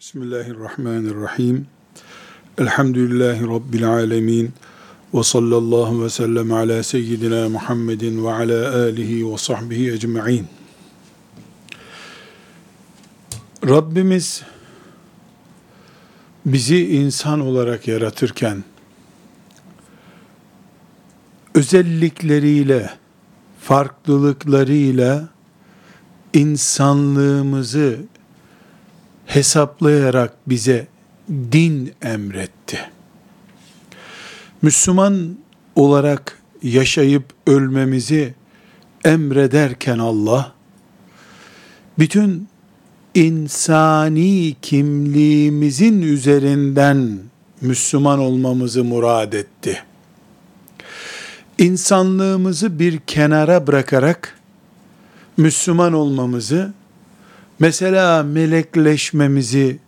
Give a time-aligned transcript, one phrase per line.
[0.00, 1.66] Bismillahirrahmanirrahim.
[2.58, 4.52] Elhamdülillahi Rabbil alemin.
[5.14, 10.46] Ve sallallahu ve sellem ala seyyidina Muhammedin ve ala alihi ve sahbihi ecma'in.
[13.68, 14.42] Rabbimiz
[16.46, 18.64] bizi insan olarak yaratırken
[21.54, 22.90] özellikleriyle,
[23.60, 25.28] farklılıklarıyla
[26.32, 27.98] insanlığımızı
[29.34, 30.86] hesaplayarak bize
[31.28, 32.78] din emretti.
[34.62, 35.36] Müslüman
[35.76, 38.34] olarak yaşayıp ölmemizi
[39.04, 40.52] emrederken Allah,
[41.98, 42.48] bütün
[43.14, 47.18] insani kimliğimizin üzerinden
[47.60, 49.82] Müslüman olmamızı murad etti.
[51.58, 54.38] İnsanlığımızı bir kenara bırakarak
[55.36, 56.72] Müslüman olmamızı
[57.60, 59.78] mesela melekleşmemizi,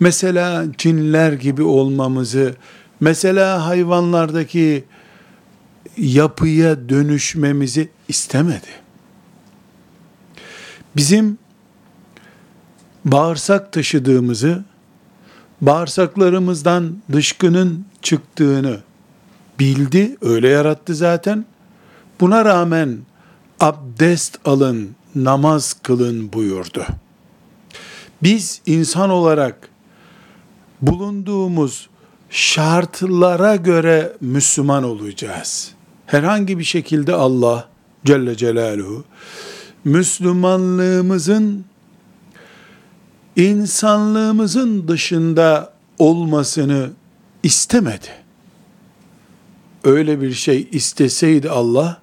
[0.00, 2.54] mesela cinler gibi olmamızı,
[3.00, 4.84] mesela hayvanlardaki
[5.96, 8.68] yapıya dönüşmemizi istemedi.
[10.96, 11.38] Bizim
[13.04, 14.64] bağırsak taşıdığımızı,
[15.60, 18.80] bağırsaklarımızdan dışkının çıktığını
[19.58, 21.44] bildi, öyle yarattı zaten.
[22.20, 22.98] Buna rağmen
[23.60, 26.86] abdest alın, namaz kılın buyurdu.
[28.24, 29.68] Biz insan olarak
[30.82, 31.88] bulunduğumuz
[32.30, 35.72] şartlara göre Müslüman olacağız.
[36.06, 37.68] Herhangi bir şekilde Allah
[38.04, 39.04] Celle Celaluhu
[39.84, 41.64] Müslümanlığımızın
[43.36, 46.90] insanlığımızın dışında olmasını
[47.42, 48.08] istemedi.
[49.84, 52.00] Öyle bir şey isteseydi Allah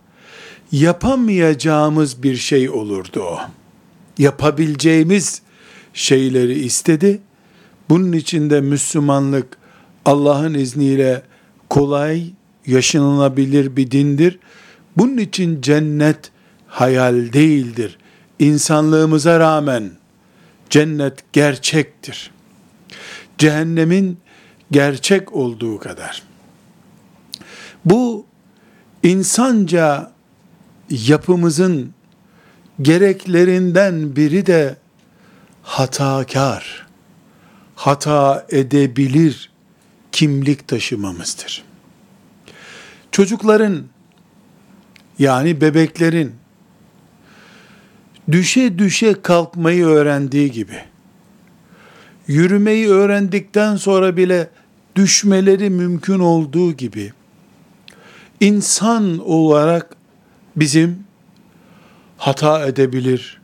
[0.71, 3.39] yapamayacağımız bir şey olurdu o.
[4.17, 5.41] Yapabileceğimiz
[5.93, 7.21] şeyleri istedi.
[7.89, 9.57] Bunun için de Müslümanlık
[10.05, 11.21] Allah'ın izniyle
[11.69, 12.23] kolay,
[12.65, 14.39] yaşanılabilir bir dindir.
[14.97, 16.31] Bunun için cennet
[16.67, 17.97] hayal değildir.
[18.39, 19.91] İnsanlığımıza rağmen
[20.69, 22.31] cennet gerçektir.
[23.37, 24.17] Cehennemin
[24.71, 26.23] gerçek olduğu kadar.
[27.85, 28.25] Bu
[29.03, 30.11] insanca
[30.89, 31.93] yapımızın
[32.81, 34.75] gereklerinden biri de
[35.71, 36.87] hatakar,
[37.75, 39.51] hata edebilir
[40.11, 41.63] kimlik taşımamızdır.
[43.11, 43.83] Çocukların
[45.19, 46.35] yani bebeklerin
[48.31, 50.83] düşe düşe kalkmayı öğrendiği gibi
[52.27, 54.49] yürümeyi öğrendikten sonra bile
[54.95, 57.13] düşmeleri mümkün olduğu gibi
[58.39, 59.95] insan olarak
[60.55, 61.03] bizim
[62.17, 63.40] hata edebilir,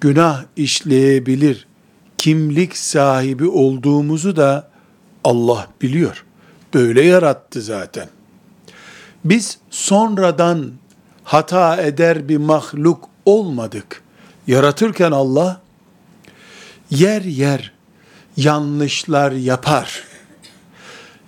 [0.00, 1.66] günah işleyebilir
[2.18, 4.70] kimlik sahibi olduğumuzu da
[5.24, 6.24] Allah biliyor.
[6.74, 8.08] Böyle yarattı zaten.
[9.24, 10.72] Biz sonradan
[11.24, 14.02] hata eder bir mahluk olmadık.
[14.46, 15.60] Yaratırken Allah
[16.90, 17.72] yer yer
[18.36, 20.04] yanlışlar yapar.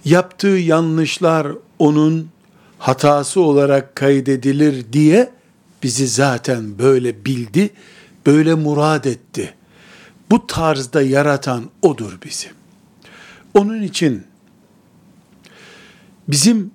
[0.05, 1.47] Yaptığı yanlışlar
[1.79, 2.29] onun
[2.79, 5.31] hatası olarak kaydedilir diye
[5.83, 7.71] bizi zaten böyle bildi,
[8.27, 9.55] böyle murad etti.
[10.31, 12.51] Bu tarzda yaratan odur bizi.
[13.55, 14.27] Onun için
[16.29, 16.71] bizim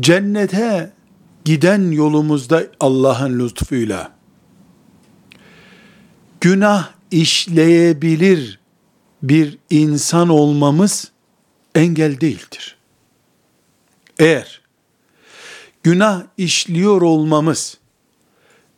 [0.00, 0.92] cennete
[1.44, 4.12] giden yolumuzda Allah'ın lütfuyla
[6.40, 8.58] günah işleyebilir
[9.22, 11.10] bir insan olmamız
[11.74, 12.76] engel değildir.
[14.18, 14.60] Eğer
[15.82, 17.78] günah işliyor olmamız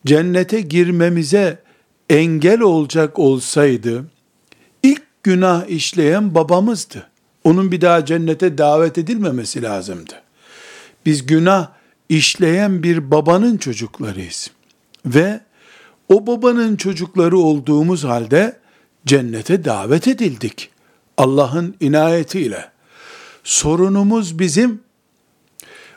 [0.08, 1.58] cennete girmemize
[2.10, 4.04] engel olacak olsaydı,
[4.82, 7.08] ilk günah işleyen babamızdı.
[7.44, 10.12] Onun bir daha cennete davet edilmemesi lazımdı.
[11.06, 11.68] Biz günah
[12.08, 14.50] işleyen bir babanın çocuklarıyız.
[15.06, 15.40] Ve
[16.08, 18.56] o babanın çocukları olduğumuz halde
[19.06, 20.70] cennete davet edildik.
[21.16, 22.70] Allah'ın inayetiyle.
[23.44, 24.80] Sorunumuz bizim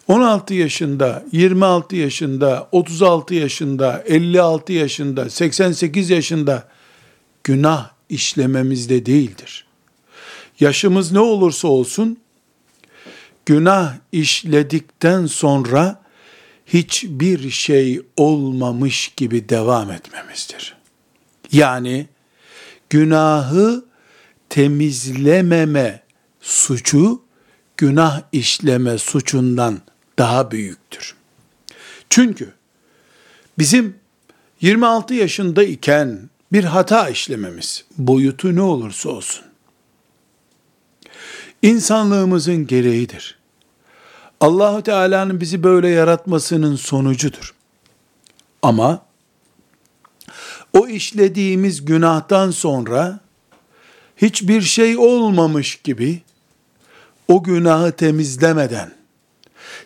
[0.07, 6.67] 16 yaşında, 26 yaşında, 36 yaşında, 56 yaşında, 88 yaşında
[7.43, 9.65] günah işlememizde değildir.
[10.59, 12.17] Yaşımız ne olursa olsun
[13.45, 16.01] günah işledikten sonra
[16.65, 20.77] hiçbir şey olmamış gibi devam etmemizdir.
[21.51, 22.07] Yani
[22.89, 23.85] günahı
[24.49, 26.03] temizlememe
[26.41, 27.21] suçu
[27.77, 29.81] günah işleme suçundan
[30.21, 31.15] daha büyüktür.
[32.09, 32.53] Çünkü
[33.59, 33.95] bizim
[34.61, 39.45] 26 yaşında iken bir hata işlememiz, boyutu ne olursa olsun,
[41.61, 43.37] insanlığımızın gereğidir.
[44.39, 47.53] Allahu Teala'nın bizi böyle yaratmasının sonucudur.
[48.61, 49.05] Ama
[50.73, 53.19] o işlediğimiz günahtan sonra
[54.17, 56.21] hiçbir şey olmamış gibi
[57.27, 59.00] o günahı temizlemeden,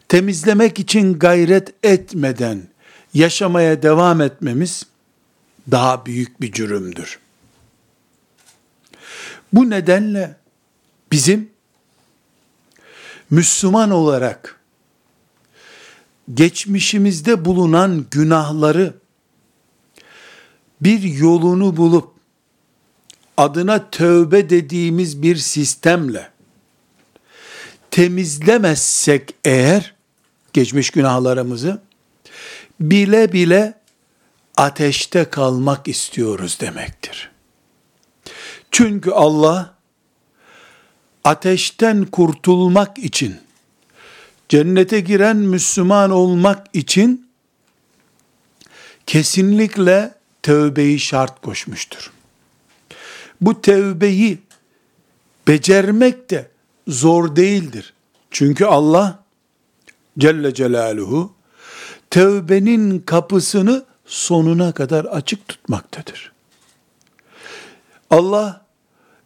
[0.10, 2.68] temizlemek için gayret etmeden
[3.14, 4.84] yaşamaya devam etmemiz
[5.72, 7.20] daha büyük bir cürümdür.
[9.54, 10.36] Bu nedenle
[11.12, 11.50] bizim
[13.30, 14.60] Müslüman olarak
[16.34, 18.94] geçmişimizde bulunan günahları
[20.82, 22.14] bir yolunu bulup
[23.38, 26.30] adına tövbe dediğimiz bir sistemle
[27.92, 29.95] temizlemezsek eğer
[30.56, 31.82] geçmiş günahlarımızı
[32.80, 33.74] bile bile
[34.58, 37.32] ateşte kalmak istiyoruz demektir.
[38.72, 39.74] Çünkü Allah
[41.24, 43.38] ateşten kurtulmak için
[44.50, 47.30] cennete giren Müslüman olmak için
[49.06, 50.14] kesinlikle
[50.44, 52.12] tövbeyi şart koşmuştur.
[53.42, 54.40] Bu tövbeyi
[55.48, 56.52] becermek de
[56.88, 57.94] zor değildir.
[58.32, 59.25] Çünkü Allah
[60.20, 61.34] Celle Celaluhu
[62.12, 66.32] tövbenin kapısını sonuna kadar açık tutmaktadır.
[68.10, 68.66] Allah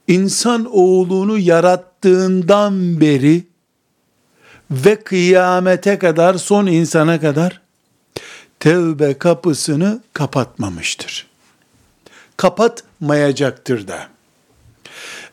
[0.08, 3.48] insan oğlunu yarattığından beri
[4.72, 7.62] ve kıyamete kadar son insana kadar
[8.60, 11.28] tevbe kapısını kapatmamıştır.
[12.38, 14.08] Kapatmayacaktır da.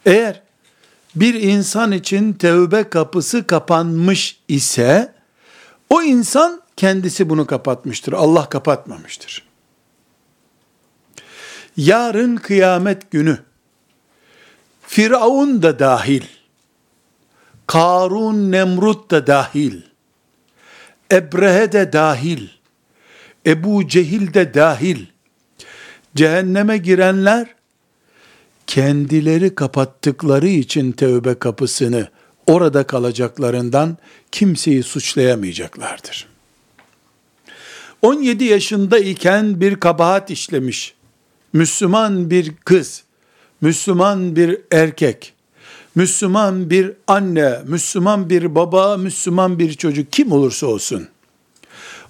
[0.07, 0.43] Eğer
[1.17, 5.16] bir insan için tevbe kapısı kapanmış ise
[5.91, 8.13] o insan kendisi bunu kapatmıştır.
[8.13, 9.47] Allah kapatmamıştır.
[11.77, 13.39] Yarın kıyamet günü
[14.83, 16.23] Firavun da dahil,
[17.67, 19.83] Karun Nemrut da dahil,
[21.13, 22.49] Ebrehe de dahil,
[23.47, 25.07] Ebu Cehil de dahil,
[26.17, 27.55] cehenneme girenler,
[28.67, 32.09] kendileri kapattıkları için tövbe kapısını
[32.47, 33.97] orada kalacaklarından
[34.33, 36.29] kimseyi suçlayamayacaklardır.
[38.03, 40.95] 17 yaşında iken bir kabahat işlemiş,
[41.53, 43.05] Müslüman bir kız,
[43.61, 45.35] Müslüman bir erkek,
[45.95, 51.09] Müslüman bir anne, Müslüman bir baba, Müslüman bir çocuk kim olursa olsun.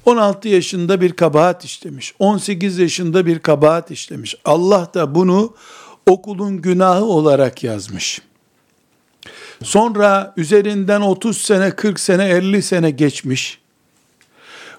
[0.04, 2.14] 16 yaşında bir kabahat işlemiş.
[2.18, 4.34] 18 yaşında bir kabahat işlemiş.
[4.44, 5.54] Allah da bunu
[6.06, 8.20] okulun günahı olarak yazmış.
[9.62, 13.60] Sonra üzerinden 30 sene, 40 sene, 50 sene geçmiş.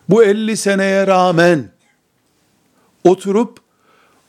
[0.09, 1.71] Bu 50 seneye rağmen
[3.03, 3.59] oturup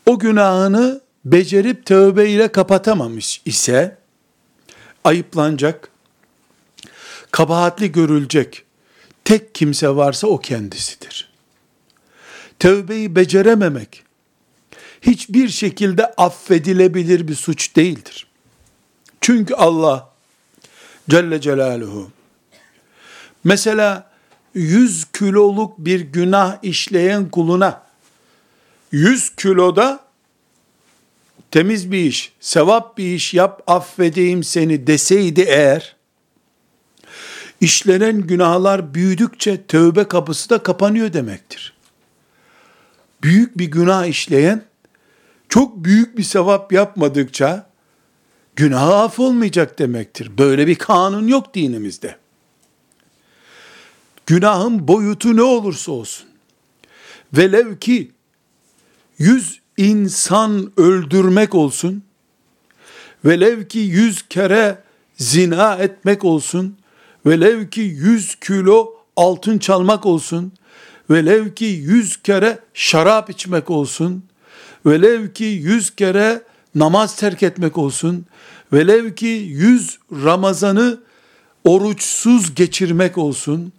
[0.07, 3.99] o günahını becerip tövbe ile kapatamamış ise
[5.05, 5.91] ayıplanacak,
[7.31, 8.65] kabahatli görülecek
[9.25, 11.33] tek kimse varsa o kendisidir.
[12.59, 14.05] Tövbeyi becerememek
[15.03, 18.27] hiçbir şekilde affedilebilir bir suç değildir.
[19.21, 20.08] Çünkü Allah
[21.09, 22.11] Celle Celaluhu
[23.45, 24.11] mesela
[24.55, 27.83] 100 kiloluk bir günah işleyen kuluna
[28.93, 30.01] 100 kiloda
[31.51, 35.97] temiz bir iş, sevap bir iş yap affedeyim seni deseydi eğer,
[37.61, 41.73] işlenen günahlar büyüdükçe tövbe kapısı da kapanıyor demektir.
[43.23, 44.63] Büyük bir günah işleyen,
[45.49, 47.68] çok büyük bir sevap yapmadıkça,
[48.59, 50.39] günahı af olmayacak demektir.
[50.39, 52.17] Böyle bir kanun yok dinimizde.
[54.27, 56.27] Günahın boyutu ne olursa olsun,
[57.33, 58.11] velev ki
[59.19, 62.03] yüz insan öldürmek olsun,
[63.25, 64.79] velev ki yüz kere
[65.17, 66.79] zina etmek olsun,
[67.27, 70.53] velev ki yüz kilo altın çalmak olsun,
[71.11, 74.25] velev ki yüz kere şarap içmek olsun,
[74.87, 76.43] velev ki yüz kere
[76.79, 78.27] namaz terk etmek olsun,
[78.73, 81.01] velev ki yüz Ramazan'ı
[81.65, 83.73] oruçsuz geçirmek olsun,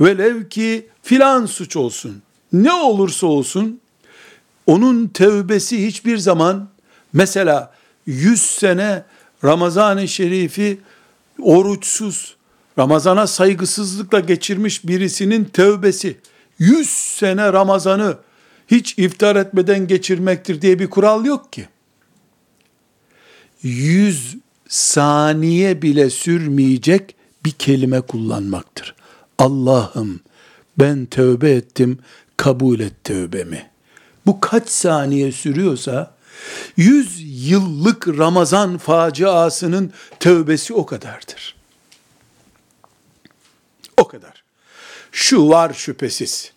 [0.00, 3.80] velev ki filan suç olsun, ne olursa olsun,
[4.66, 6.68] onun tevbesi hiçbir zaman
[7.12, 7.74] mesela
[8.06, 9.04] 100 sene
[9.44, 10.78] Ramazan-ı Şerif'i
[11.42, 12.36] oruçsuz,
[12.78, 16.16] Ramazana saygısızlıkla geçirmiş birisinin tevbesi
[16.58, 18.18] 100 sene Ramazan'ı
[18.70, 21.68] hiç iftar etmeden geçirmektir diye bir kural yok ki.
[23.62, 24.36] 100
[24.68, 27.14] saniye bile sürmeyecek
[27.44, 28.94] bir kelime kullanmaktır.
[29.38, 30.20] Allah'ım
[30.78, 31.98] ben tövbe ettim,
[32.36, 33.70] kabul et tövbemi
[34.26, 36.14] bu kaç saniye sürüyorsa
[36.76, 37.16] Yüz
[37.50, 41.56] yıllık Ramazan faciasının tövbesi o kadardır.
[43.96, 44.42] O kadar.
[45.12, 46.52] Şu var şüphesiz.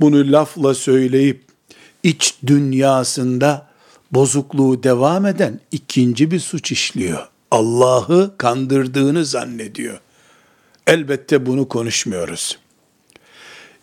[0.00, 1.44] Bunu lafla söyleyip
[2.02, 3.69] iç dünyasında
[4.12, 7.28] bozukluğu devam eden ikinci bir suç işliyor.
[7.50, 10.00] Allah'ı kandırdığını zannediyor.
[10.86, 12.58] Elbette bunu konuşmuyoruz.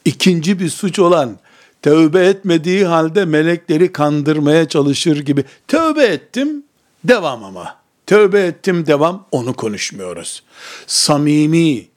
[0.05, 1.38] İkinci bir suç olan
[1.81, 6.63] tövbe etmediği halde melekleri kandırmaya çalışır gibi tövbe ettim
[7.03, 7.77] devam ama.
[8.05, 10.43] Tövbe ettim devam onu konuşmuyoruz.
[10.88, 11.88] Samimi,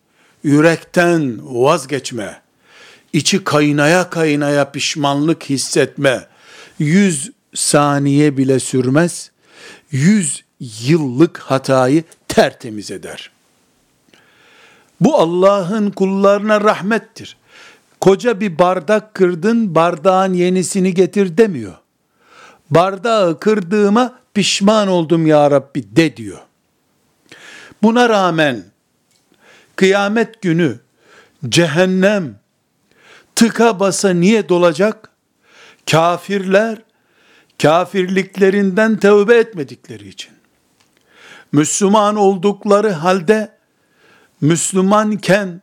[0.44, 2.40] yürekten vazgeçme,
[3.12, 6.26] içi kaynaya kaynaya pişmanlık hissetme,
[6.78, 9.30] yüz saniye bile sürmez,
[9.90, 13.30] yüz yıllık hatayı tertemiz eder.
[15.00, 17.37] Bu Allah'ın kullarına rahmettir.
[18.00, 21.75] Koca bir bardak kırdın, bardağın yenisini getir demiyor.
[22.71, 26.38] Bardağı kırdığıma pişman oldum ya Rabbi de diyor.
[27.83, 28.64] Buna rağmen
[29.76, 30.78] kıyamet günü
[31.49, 32.38] cehennem
[33.37, 35.11] tıka basa niye dolacak?
[35.90, 36.78] Kafirler
[37.62, 40.31] kafirliklerinden tövbe etmedikleri için.
[41.52, 43.52] Müslüman oldukları halde
[44.40, 45.61] Müslümanken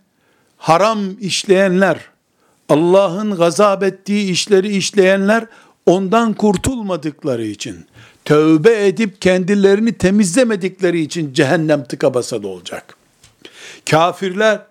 [0.58, 2.00] haram işleyenler,
[2.70, 5.46] Allah'ın gazap ettiği işleri işleyenler
[5.86, 7.86] ondan kurtulmadıkları için,
[8.26, 12.98] tövbe edip kendilerini temizlemedikleri için cehennem tıka basa olacak.
[13.90, 14.62] Kafirler,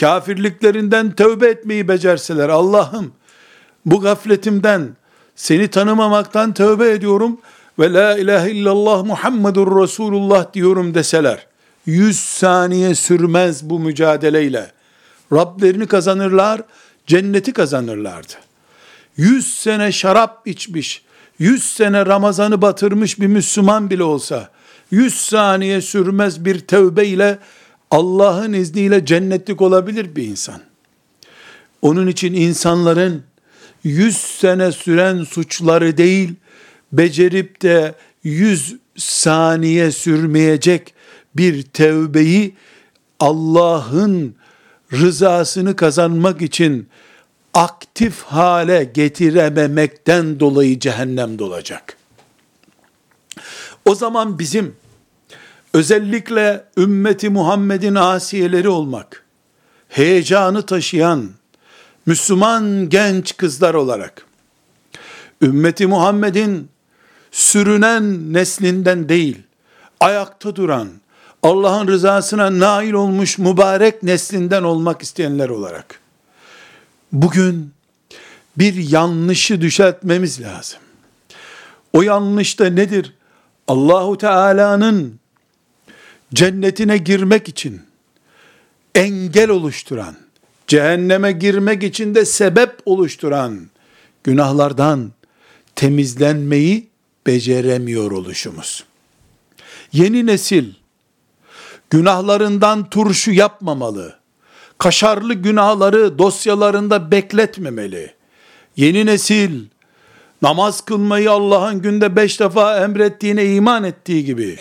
[0.00, 3.12] kafirliklerinden tövbe etmeyi becerseler, Allah'ım
[3.86, 4.96] bu gafletimden,
[5.38, 7.40] seni tanımamaktan tövbe ediyorum
[7.78, 11.46] ve la ilahe illallah Muhammedur Resulullah diyorum deseler,
[11.86, 14.72] yüz saniye sürmez bu mücadeleyle.
[15.32, 16.62] Rablerini kazanırlar,
[17.06, 18.32] cenneti kazanırlardı.
[19.16, 21.02] Yüz sene şarap içmiş,
[21.38, 24.48] yüz sene Ramazan'ı batırmış bir Müslüman bile olsa,
[24.90, 27.38] yüz saniye sürmez bir tövbe ile
[27.90, 30.60] Allah'ın izniyle cennetlik olabilir bir insan.
[31.82, 33.27] Onun için insanların
[33.88, 36.34] yüz sene süren suçları değil,
[36.92, 40.94] becerip de yüz saniye sürmeyecek
[41.34, 42.54] bir tevbeyi
[43.20, 44.34] Allah'ın
[44.92, 46.88] rızasını kazanmak için
[47.54, 51.96] aktif hale getirememekten dolayı cehennem dolacak.
[53.84, 54.76] O zaman bizim
[55.74, 59.24] özellikle ümmeti Muhammed'in asiyeleri olmak,
[59.88, 61.37] heyecanı taşıyan
[62.08, 64.26] Müslüman genç kızlar olarak,
[65.42, 66.68] ümmeti Muhammed'in
[67.30, 69.42] sürünen neslinden değil,
[70.00, 70.88] ayakta duran,
[71.42, 76.00] Allah'ın rızasına nail olmuş mübarek neslinden olmak isteyenler olarak,
[77.12, 77.72] bugün
[78.58, 80.80] bir yanlışı düzeltmemiz lazım.
[81.92, 83.14] O yanlış da nedir?
[83.68, 85.20] Allahu Teala'nın
[86.34, 87.82] cennetine girmek için
[88.94, 90.16] engel oluşturan,
[90.68, 93.60] cehenneme girmek için de sebep oluşturan
[94.24, 95.12] günahlardan
[95.76, 96.88] temizlenmeyi
[97.26, 98.84] beceremiyor oluşumuz.
[99.92, 100.74] Yeni nesil
[101.90, 104.18] günahlarından turşu yapmamalı.
[104.78, 108.14] Kaşarlı günahları dosyalarında bekletmemeli.
[108.76, 109.64] Yeni nesil
[110.42, 114.58] namaz kılmayı Allah'ın günde beş defa emrettiğine iman ettiği gibi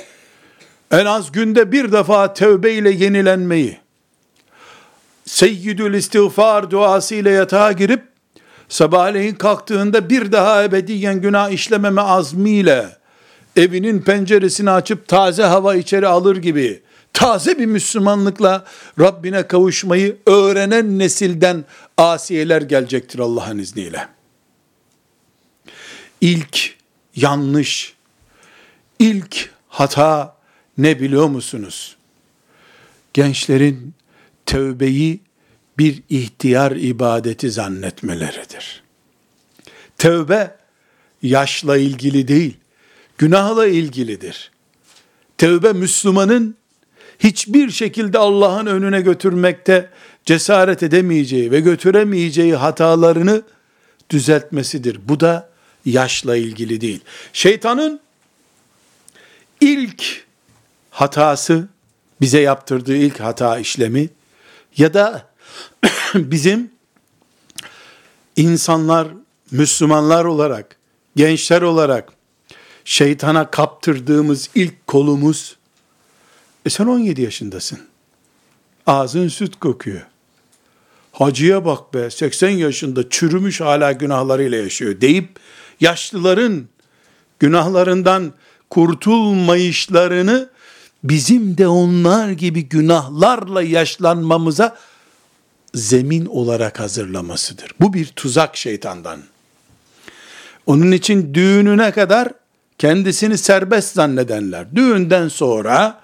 [0.92, 3.78] en az günde bir defa tövbe ile yenilenmeyi
[5.28, 8.04] seyyidül istiğfar duası ile yatağa girip
[8.70, 12.98] sabahleyin kalktığında bir daha ebediyen günah işlememe azmiyle
[13.56, 16.82] evinin penceresini açıp taze hava içeri alır gibi
[17.14, 18.66] taze bir Müslümanlıkla
[19.00, 21.66] Rabbine kavuşmayı öğrenen nesilden
[21.98, 24.08] asiyeler gelecektir Allah'ın izniyle.
[26.22, 26.76] İlk
[27.16, 27.94] yanlış,
[29.00, 30.36] ilk hata
[30.78, 31.96] ne biliyor musunuz?
[33.14, 33.97] Gençlerin
[34.48, 35.20] tövbeyi
[35.78, 38.84] bir ihtiyar ibadeti zannetmeleridir.
[39.98, 40.56] Tövbe
[41.22, 42.58] yaşla ilgili değil,
[43.18, 44.52] günahla ilgilidir.
[45.38, 46.56] Tövbe Müslümanın
[47.20, 49.90] hiçbir şekilde Allah'ın önüne götürmekte
[50.26, 53.42] cesaret edemeyeceği ve götüremeyeceği hatalarını
[54.10, 55.00] düzeltmesidir.
[55.04, 55.50] Bu da
[55.86, 57.00] yaşla ilgili değil.
[57.34, 58.00] Şeytanın
[59.62, 60.26] ilk
[60.90, 61.68] hatası,
[62.22, 64.10] bize yaptırdığı ilk hata işlemi
[64.78, 65.30] ya da
[66.16, 66.72] bizim
[68.36, 69.08] insanlar,
[69.52, 70.76] Müslümanlar olarak,
[71.16, 72.14] gençler olarak
[72.86, 75.58] şeytana kaptırdığımız ilk kolumuz
[76.66, 77.80] e sen 17 yaşındasın.
[78.88, 80.02] Ağzın süt kokuyor.
[81.12, 85.30] Hacıya bak be 80 yaşında çürümüş hala günahlarıyla yaşıyor deyip
[85.80, 86.68] yaşlıların
[87.40, 88.34] günahlarından
[88.70, 90.50] kurtulmayışlarını
[91.04, 94.78] bizim de onlar gibi günahlarla yaşlanmamıza
[95.74, 97.72] zemin olarak hazırlamasıdır.
[97.80, 99.20] Bu bir tuzak şeytandan.
[100.66, 102.30] Onun için düğününe kadar
[102.78, 106.02] kendisini serbest zannedenler, düğünden sonra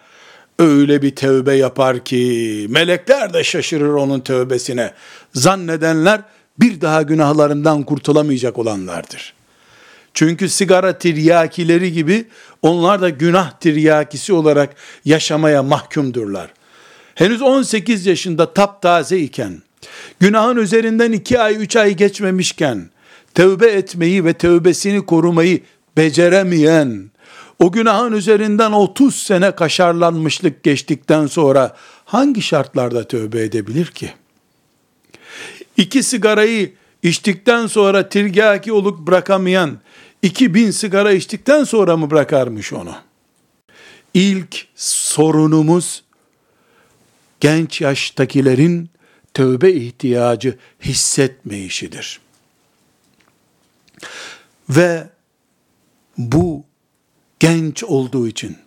[0.60, 4.94] öyle bir tövbe yapar ki melekler de şaşırır onun tövbesine
[5.34, 6.22] zannedenler
[6.60, 9.34] bir daha günahlarından kurtulamayacak olanlardır.
[10.14, 12.26] Çünkü sigara tiryakileri gibi
[12.62, 16.54] onlar da günah tiryakisi olarak yaşamaya mahkumdurlar.
[17.16, 19.62] Henüz 18 yaşında taptaze iken,
[20.20, 22.90] günahın üzerinden 2 ay 3 ay geçmemişken,
[23.34, 25.62] tövbe etmeyi ve tövbesini korumayı
[25.98, 27.12] beceremeyen,
[27.60, 34.14] o günahın üzerinden 30 sene kaşarlanmışlık geçtikten sonra hangi şartlarda tövbe edebilir ki?
[35.78, 36.74] İki sigarayı
[37.04, 39.80] içtikten sonra tirgaki olup bırakamayan,
[40.22, 42.96] 2000 sigara içtikten sonra mı bırakarmış onu?
[44.14, 46.04] İlk sorunumuz,
[47.40, 48.90] genç yaştakilerin
[49.34, 52.20] tövbe ihtiyacı hissetmeyişidir.
[54.70, 55.10] Ve
[56.18, 56.64] bu
[57.40, 58.58] genç olduğu için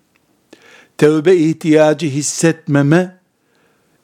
[0.98, 3.18] tövbe ihtiyacı hissetmeme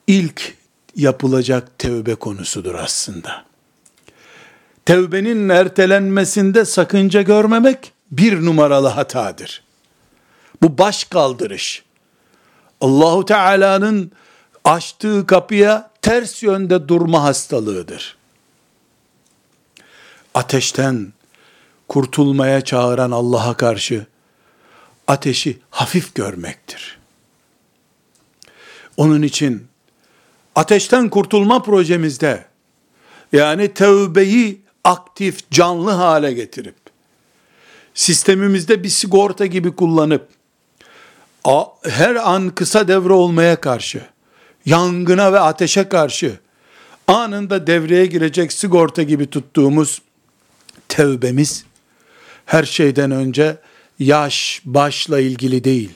[0.07, 0.55] ilk
[0.97, 3.51] yapılacak tövbe konusudur aslında.
[4.87, 9.65] Tevbenin ertelenmesinde sakınca görmemek bir numaralı hatadır.
[10.62, 11.83] Bu baş kaldırış.
[12.81, 14.12] Allahu Teala'nın
[14.65, 18.17] açtığı kapıya ters yönde durma hastalığıdır.
[20.35, 21.12] Ateşten
[21.89, 24.07] kurtulmaya çağıran Allah'a karşı
[25.07, 26.99] ateşi hafif görmektir.
[28.97, 29.67] Onun için
[30.55, 32.45] ateşten kurtulma projemizde
[33.33, 36.75] yani tevbeyi aktif, canlı hale getirip
[37.95, 40.29] sistemimizde bir sigorta gibi kullanıp
[41.83, 44.03] her an kısa devre olmaya karşı,
[44.67, 46.38] yangına ve ateşe karşı
[47.09, 50.03] anında devreye girecek sigorta gibi tuttuğumuz
[50.88, 51.64] tevbemiz
[52.47, 53.57] her şeyden önce
[53.99, 55.90] yaş, başla ilgili değil.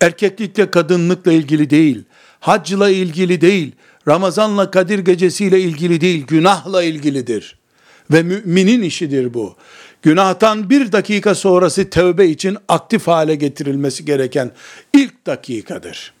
[0.00, 2.04] Erkeklikle kadınlıkla ilgili değil.
[2.40, 3.72] Hacla ilgili değil.
[4.08, 6.26] Ramazanla Kadir gecesiyle ilgili değil.
[6.26, 7.57] Günahla ilgilidir.
[8.10, 9.56] Ve müminin işidir bu.
[10.02, 14.50] Günahtan bir dakika sonrası tövbe için aktif hale getirilmesi gereken
[14.94, 16.12] ilk dakikadır.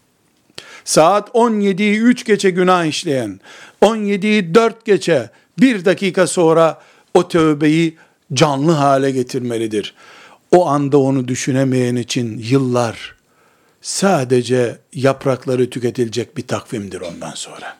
[0.84, 3.40] Saat 17'yi 3 geçe günah işleyen,
[3.82, 6.80] 17'yi 4 geçe bir dakika sonra
[7.14, 7.96] o tövbeyi
[8.32, 9.94] canlı hale getirmelidir.
[10.50, 13.14] O anda onu düşünemeyen için yıllar
[13.80, 17.76] sadece yaprakları tüketilecek bir takvimdir ondan sonra.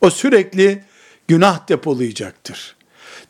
[0.00, 0.84] O sürekli
[1.28, 2.76] günah depolayacaktır.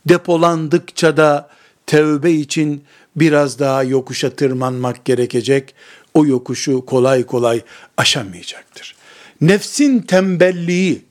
[0.09, 1.51] Depolandıkça da
[1.87, 2.85] tevbe için
[3.17, 5.75] biraz daha yokuşa tırmanmak gerekecek.
[6.15, 7.61] O yokuşu kolay kolay
[7.97, 8.97] aşamayacaktır.
[9.41, 11.05] Nefsin tembelliği,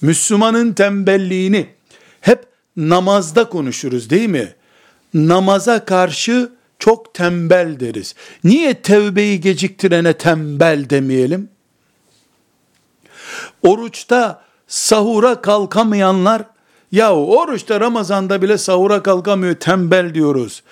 [0.00, 1.66] Müslümanın tembelliğini
[2.20, 2.44] hep
[2.76, 4.54] namazda konuşuruz değil mi?
[5.14, 8.14] Namaza karşı çok tembel deriz.
[8.44, 11.48] Niye tevbeyi geciktirene tembel demeyelim?
[13.62, 16.42] Oruçta sahura kalkamayanlar,
[16.92, 20.62] ya oruçta Ramazan'da bile sahura kalkamıyor tembel diyoruz.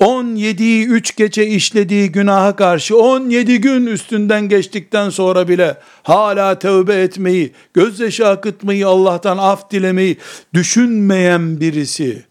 [0.00, 7.52] 17'yi 3 gece işlediği günaha karşı 17 gün üstünden geçtikten sonra bile hala tövbe etmeyi,
[7.74, 10.16] gözyaşı akıtmayı, Allah'tan af dilemeyi
[10.54, 12.24] düşünmeyen birisi,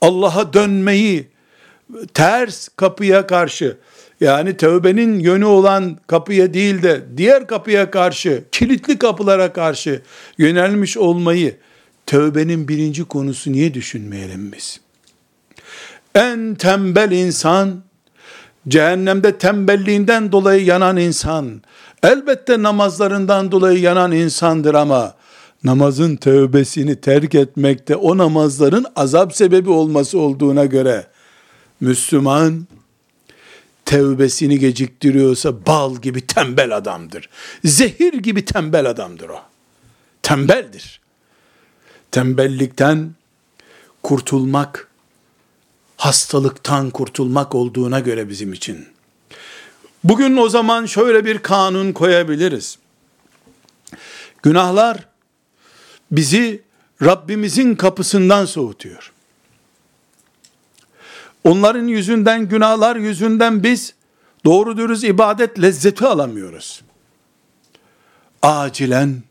[0.00, 1.26] Allah'a dönmeyi,
[2.14, 3.76] ters kapıya karşı,
[4.20, 10.02] yani tövbenin yönü olan kapıya değil de diğer kapıya karşı, kilitli kapılara karşı
[10.38, 11.56] yönelmiş olmayı,
[12.06, 14.80] tövbenin birinci konusu niye düşünmeyelim biz?
[16.14, 17.82] En tembel insan,
[18.68, 21.62] cehennemde tembelliğinden dolayı yanan insan,
[22.02, 25.14] elbette namazlarından dolayı yanan insandır ama,
[25.64, 31.06] namazın tövbesini terk etmekte o namazların azap sebebi olması olduğuna göre,
[31.80, 32.66] Müslüman,
[33.84, 37.28] tevbesini geciktiriyorsa bal gibi tembel adamdır.
[37.64, 39.38] Zehir gibi tembel adamdır o.
[40.22, 41.03] Tembeldir.
[42.14, 43.14] Tembellikten
[44.02, 44.88] kurtulmak,
[45.96, 48.88] hastalıktan kurtulmak olduğuna göre bizim için.
[50.04, 52.78] Bugün o zaman şöyle bir kanun koyabiliriz.
[54.42, 55.08] Günahlar
[56.10, 56.62] bizi
[57.02, 59.12] Rabbimizin kapısından soğutuyor.
[61.44, 63.94] Onların yüzünden, günahlar yüzünden biz
[64.44, 66.82] doğru dürüst ibadet lezzeti alamıyoruz.
[68.42, 69.22] Acilen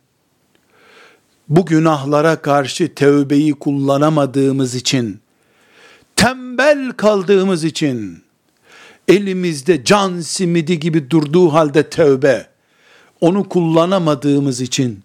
[1.50, 5.20] bu günahlara karşı tevbeyi kullanamadığımız için
[6.16, 8.24] tembel kaldığımız için,
[9.08, 12.48] elimizde can simidi gibi durduğu halde tevbe,
[13.22, 15.04] onu kullanamadığımız için,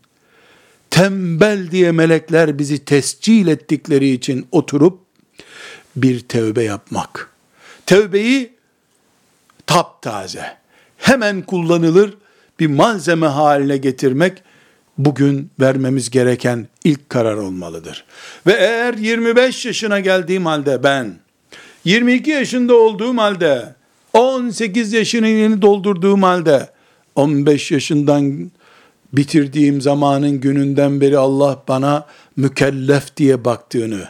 [0.91, 5.01] tembel diye melekler bizi tescil ettikleri için oturup,
[5.97, 7.31] bir tevbe yapmak.
[7.87, 8.53] Tevbeyi
[9.67, 10.57] taptaze,
[10.97, 12.15] hemen kullanılır
[12.61, 14.43] bir malzeme haline getirmek,
[14.99, 18.05] bugün vermemiz gereken ilk karar olmalıdır.
[18.47, 21.15] Ve eğer 25 yaşına geldiğim halde ben,
[21.85, 23.75] 22 yaşında olduğum halde,
[24.13, 26.69] 18 yaşını yeni doldurduğum halde,
[27.15, 28.51] 15 yaşından
[29.13, 32.07] bitirdiğim zamanın gününden beri Allah bana
[32.37, 34.09] mükellef diye baktığını,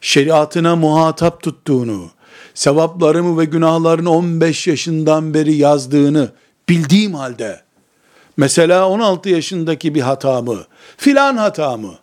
[0.00, 2.10] şeriatına muhatap tuttuğunu,
[2.54, 6.30] sevaplarımı ve günahlarını 15 yaşından beri yazdığını
[6.68, 7.63] bildiğim halde,
[8.36, 10.64] mesela 16 yaşındaki bir hatamı,
[10.96, 11.98] filan hatamı,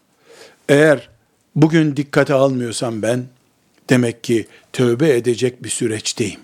[0.69, 1.09] eğer
[1.55, 3.25] bugün dikkate almıyorsam ben,
[3.89, 6.39] demek ki tövbe edecek bir süreçteyim.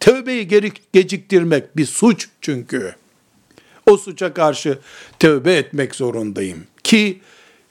[0.00, 2.94] Tövbeyi geri geciktirmek bir suç çünkü.
[3.86, 4.78] O suça karşı
[5.18, 6.66] tövbe etmek zorundayım.
[6.84, 7.20] Ki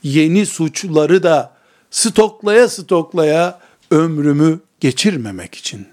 [0.04, 1.54] yeni suçları da
[1.92, 3.60] stoklaya stoklaya
[3.92, 5.88] ömrümü geçirmemek için.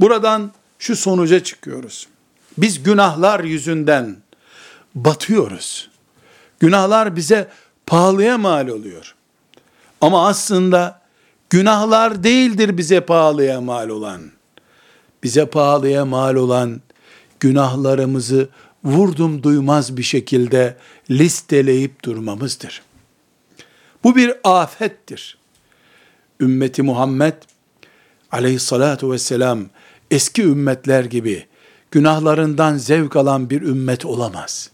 [0.00, 2.08] Buradan şu sonuca çıkıyoruz.
[2.58, 4.16] Biz günahlar yüzünden
[4.94, 5.90] batıyoruz.
[6.60, 7.48] Günahlar bize
[7.86, 9.14] pahalıya mal oluyor.
[10.00, 11.00] Ama aslında
[11.50, 14.20] günahlar değildir bize pahalıya mal olan.
[15.22, 16.80] Bize pahalıya mal olan
[17.40, 18.48] günahlarımızı
[18.84, 20.76] vurdum duymaz bir şekilde
[21.10, 22.82] listeleyip durmamızdır.
[24.04, 25.38] Bu bir afettir.
[26.40, 27.34] Ümmeti Muhammed
[28.32, 29.66] aleyhissalatu vesselam
[30.10, 31.46] eski ümmetler gibi
[31.90, 34.70] günahlarından zevk alan bir ümmet olamaz.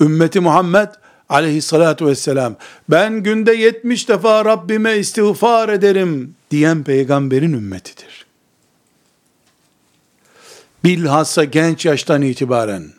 [0.00, 0.88] Ümmeti Muhammed
[1.28, 2.56] aleyhissalatu vesselam
[2.88, 8.26] ben günde 70 defa Rabbime istiğfar ederim diyen peygamberin ümmetidir.
[10.84, 12.92] Bilhassa genç yaştan itibaren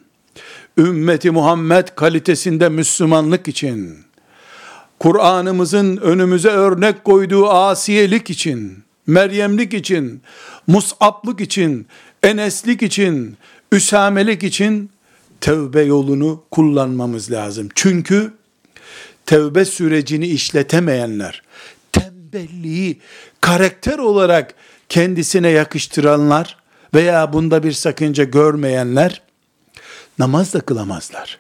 [0.78, 3.98] ümmeti Muhammed kalitesinde Müslümanlık için
[5.00, 10.22] Kur'an'ımızın önümüze örnek koyduğu asiyelik için, Meryemlik için,
[10.70, 11.88] Mus'ablık için,
[12.24, 13.38] Eneslik için,
[13.72, 14.90] Üsamelik için
[15.42, 17.70] tevbe yolunu kullanmamız lazım.
[17.76, 18.34] Çünkü
[19.26, 21.42] tevbe sürecini işletemeyenler,
[21.92, 23.00] tembelliği
[23.42, 24.54] karakter olarak
[24.90, 26.58] kendisine yakıştıranlar
[26.94, 29.22] veya bunda bir sakınca görmeyenler
[30.20, 31.40] namaz da kılamazlar.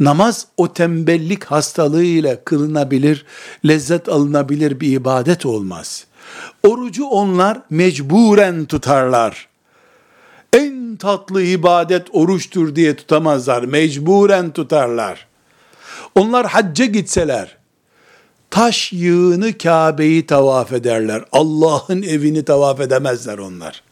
[0.00, 3.26] Namaz o tembellik hastalığıyla kılınabilir,
[3.66, 6.05] lezzet alınabilir bir ibadet olmaz.
[6.66, 9.48] Orucu onlar mecburen tutarlar.
[10.52, 13.62] En tatlı ibadet oruçtur diye tutamazlar.
[13.62, 15.26] Mecburen tutarlar.
[16.14, 17.56] Onlar hacca gitseler,
[18.50, 21.24] taş yığını Kabe'yi tavaf ederler.
[21.32, 23.82] Allah'ın evini tavaf edemezler onlar.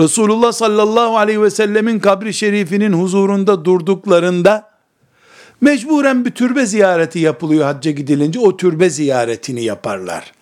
[0.00, 4.69] Resulullah sallallahu aleyhi ve sellemin kabri şerifinin huzurunda durduklarında
[5.60, 10.32] mecburen bir türbe ziyareti yapılıyor hacca gidilince o türbe ziyaretini yaparlar.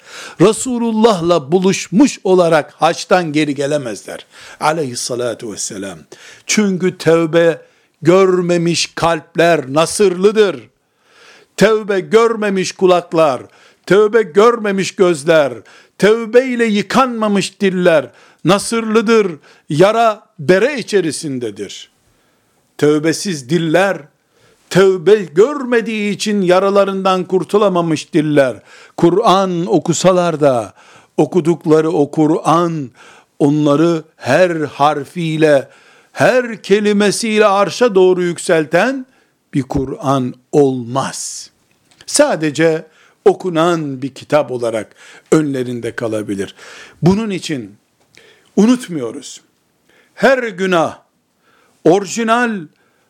[0.41, 4.27] Resulullah'la buluşmuş olarak haçtan geri gelemezler.
[4.61, 5.99] Aleyhissalatu vesselam.
[6.47, 7.63] Çünkü tevbe
[8.03, 10.69] görmemiş kalpler nasırlıdır.
[11.57, 13.43] Tevbe görmemiş kulaklar,
[13.87, 15.53] tevbe görmemiş gözler,
[15.99, 18.11] tevbe ile yıkanmamış diller
[18.45, 19.33] nasırlıdır,
[19.69, 21.91] yara bere içerisindedir.
[22.79, 23.99] Tövbesiz diller,
[24.71, 28.63] tövbe görmediği için yaralarından kurtulamamış diller.
[28.97, 30.75] Kur'an okusalar da,
[31.17, 32.91] okudukları o Kur'an,
[33.39, 35.69] onları her harfiyle,
[36.13, 39.07] her kelimesiyle arşa doğru yükselten
[39.55, 41.51] bir Kur'an olmaz.
[42.07, 42.87] Sadece
[43.25, 44.95] okunan bir kitap olarak
[45.33, 46.55] önlerinde kalabilir.
[47.03, 47.77] Bunun için
[48.57, 49.41] unutmuyoruz.
[50.15, 50.99] Her günah
[51.85, 52.61] orijinal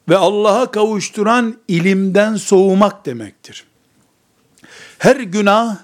[0.08, 3.64] ve Allah'a kavuşturan ilimden soğumak demektir.
[4.98, 5.76] Her günah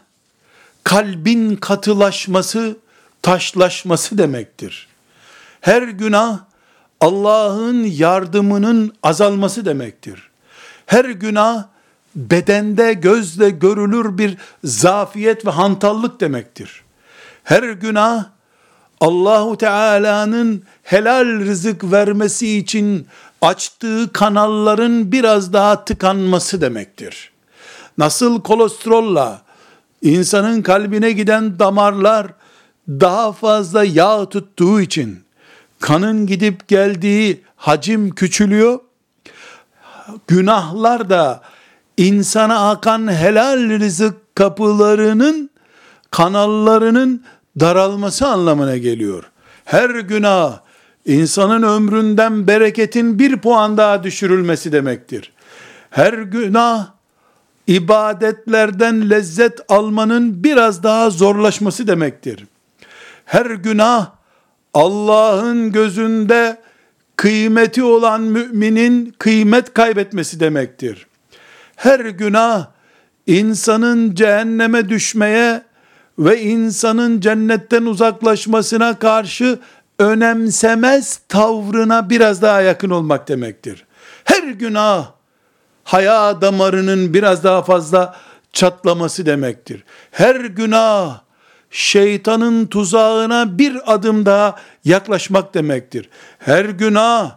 [0.85, 2.77] kalbin katılaşması,
[3.23, 4.89] taşlaşması demektir.
[5.61, 6.39] Her günah
[7.01, 10.31] Allah'ın yardımının azalması demektir.
[10.87, 11.65] Her günah
[12.17, 16.83] bedende gözle görülür bir zafiyet ve hantallık demektir.
[17.45, 18.25] Her günah
[19.01, 23.07] Allahu Teala'nın helal rızık vermesi için
[23.45, 27.31] açtığı kanalların biraz daha tıkanması demektir.
[27.99, 29.43] Nasıl kolesterolla
[30.03, 32.27] insanın kalbine giden damarlar
[32.89, 35.25] daha fazla yağ tuttuğu için
[35.81, 38.79] kanın gidip geldiği hacim küçülüyor.
[40.27, 41.41] Günahlar da
[41.97, 45.51] insana akan helal rızık kapılarının
[46.11, 47.25] kanallarının
[47.61, 49.25] daralması anlamına geliyor.
[49.65, 50.64] Her günah
[51.07, 55.33] insanın ömründen bereketin bir puan daha düşürülmesi demektir.
[55.91, 56.87] Her günah
[57.67, 62.47] ibadetlerden lezzet almanın biraz daha zorlaşması demektir.
[63.25, 64.11] Her günah
[64.75, 66.57] Allah'ın gözünde
[67.17, 71.07] kıymeti olan müminin kıymet kaybetmesi demektir.
[71.77, 72.67] Her günah
[73.27, 75.63] insanın cehenneme düşmeye
[76.19, 79.59] ve insanın cennetten uzaklaşmasına karşı
[79.99, 83.85] önemsemez tavrına biraz daha yakın olmak demektir.
[84.25, 85.11] Her günah
[85.85, 88.17] haya damarının biraz daha fazla
[88.53, 89.85] çatlaması demektir.
[90.11, 91.21] Her günah
[91.71, 96.09] şeytanın tuzağına bir adım daha yaklaşmak demektir.
[96.39, 97.37] Her günah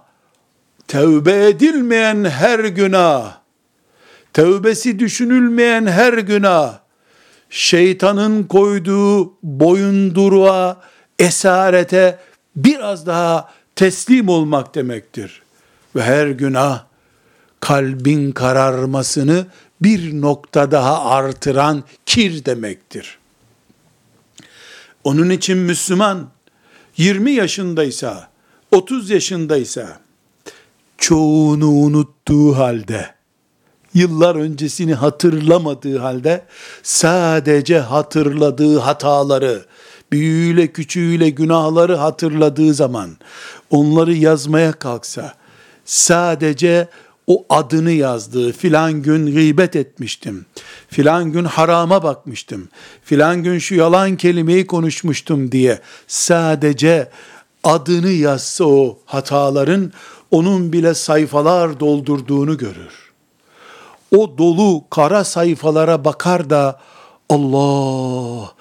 [0.87, 3.37] tevbe edilmeyen her günah
[4.33, 6.73] tevbesi düşünülmeyen her günah
[7.49, 10.81] şeytanın koyduğu boyunduruğa,
[11.19, 12.19] esarete
[12.57, 15.41] biraz daha teslim olmak demektir.
[15.95, 16.83] Ve her günah
[17.59, 19.45] kalbin kararmasını
[19.81, 23.17] bir nokta daha artıran kir demektir.
[25.03, 26.29] Onun için Müslüman
[26.97, 28.29] 20 yaşındaysa,
[28.71, 29.99] 30 yaşındaysa
[30.97, 33.17] çoğunu unuttuğu halde
[33.93, 36.45] yıllar öncesini hatırlamadığı halde
[36.83, 39.65] sadece hatırladığı hataları,
[40.11, 43.17] büyüğüyle küçüğüyle günahları hatırladığı zaman
[43.69, 45.33] onları yazmaya kalksa
[45.85, 46.87] sadece
[47.27, 50.45] o adını yazdığı filan gün gıybet etmiştim.
[50.87, 52.69] Filan gün harama bakmıştım.
[53.03, 57.09] Filan gün şu yalan kelimeyi konuşmuştum diye sadece
[57.63, 59.91] adını yazsa o hataların
[60.31, 63.11] onun bile sayfalar doldurduğunu görür.
[64.15, 66.79] O dolu kara sayfalara bakar da
[67.29, 68.51] Allah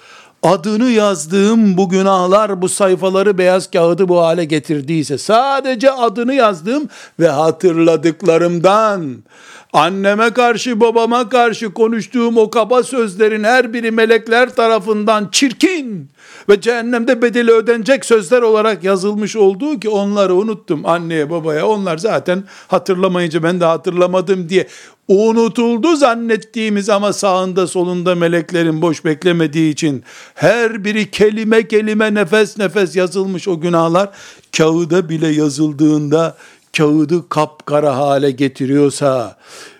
[0.47, 6.89] adını yazdığım bu günahlar bu sayfaları beyaz kağıdı bu hale getirdiyse sadece adını yazdığım
[7.21, 9.17] ve hatırladıklarımdan
[9.73, 16.11] anneme karşı babama karşı konuştuğum o kaba sözlerin her biri melekler tarafından çirkin
[16.49, 21.67] ve cehennemde bedeli ödenecek sözler olarak yazılmış olduğu ki onları unuttum anneye babaya.
[21.67, 24.67] Onlar zaten hatırlamayınca ben de hatırlamadım diye
[25.09, 30.05] unutuldu zannettiğimiz ama sağında solunda meleklerin boş beklemediği için
[30.35, 34.11] her biri kelime kelime nefes nefes yazılmış o günahlar
[34.57, 36.37] kağıda bile yazıldığında
[36.77, 39.37] kağıdı kapkara hale getiriyorsa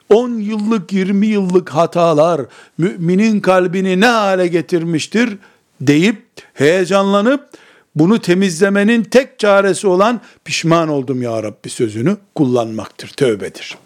[0.09, 2.41] 10 yıllık 20 yıllık hatalar
[2.79, 5.39] müminin kalbini ne hale getirmiştir
[5.81, 6.23] deyip
[6.55, 7.51] heyecanlanıp
[7.95, 13.79] bunu temizlemenin tek çaresi olan pişman oldum ya Rabbi sözünü kullanmaktır, tövbedir.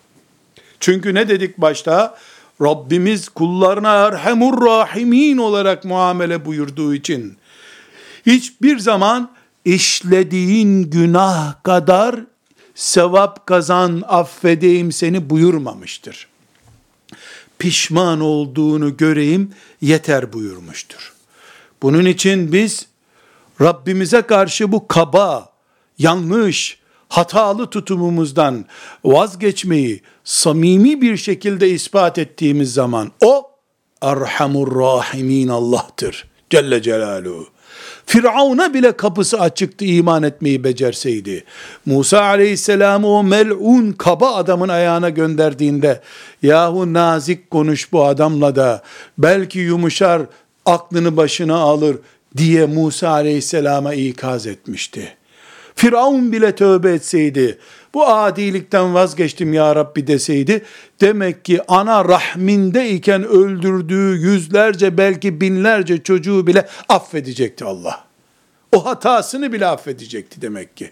[0.81, 2.17] Çünkü ne dedik başta?
[2.63, 7.37] Rabbimiz kullarına erhemur rahimin olarak muamele buyurduğu için
[8.27, 9.31] hiçbir zaman
[9.65, 12.21] işlediğin günah kadar
[12.75, 16.29] sevap kazan affedeyim seni buyurmamıştır.
[17.59, 19.51] Pişman olduğunu göreyim
[19.81, 21.10] yeter buyurmuştur.
[21.83, 22.87] Bunun için biz
[23.61, 25.49] Rabbimize karşı bu kaba,
[25.99, 28.65] yanlış, hatalı tutumumuzdan
[29.05, 33.51] vazgeçmeyi samimi bir şekilde ispat ettiğimiz zaman o
[34.03, 36.31] Erhamur Rahimin Allah'tır.
[36.51, 37.47] Celle Celaluhu.
[38.07, 41.45] Firavun'a bile kapısı açıktı iman etmeyi becerseydi.
[41.87, 46.01] Musa aleyhisselamı o mel'un kaba adamın ayağına gönderdiğinde
[46.43, 48.83] yahu nazik konuş bu adamla da
[49.19, 50.23] belki yumuşar
[50.71, 51.97] aklını başına alır
[52.37, 55.17] diye Musa aleyhisselama ikaz etmişti.
[55.75, 57.59] Firavun bile tövbe etseydi,
[57.95, 60.65] bu adilikten vazgeçtim ya Rabbi deseydi,
[61.01, 68.05] demek ki ana rahmindeyken öldürdüğü yüzlerce belki binlerce çocuğu bile affedecekti Allah.
[68.73, 70.91] O hatasını bile affedecekti demek ki.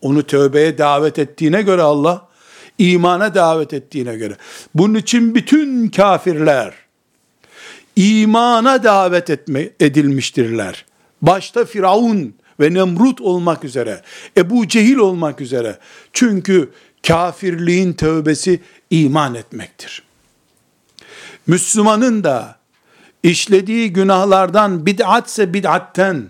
[0.00, 2.28] Onu tövbeye davet ettiğine göre Allah,
[2.78, 4.36] imana davet ettiğine göre.
[4.74, 6.74] Bunun için bütün kafirler,
[8.00, 10.84] imana davet etme, edilmiştirler.
[11.22, 14.02] Başta Firavun ve Nemrut olmak üzere,
[14.36, 15.78] Ebu Cehil olmak üzere.
[16.12, 16.70] Çünkü
[17.06, 18.60] kafirliğin tövbesi
[18.90, 20.02] iman etmektir.
[21.46, 22.56] Müslümanın da
[23.22, 26.28] işlediği günahlardan bid'atse bid'atten,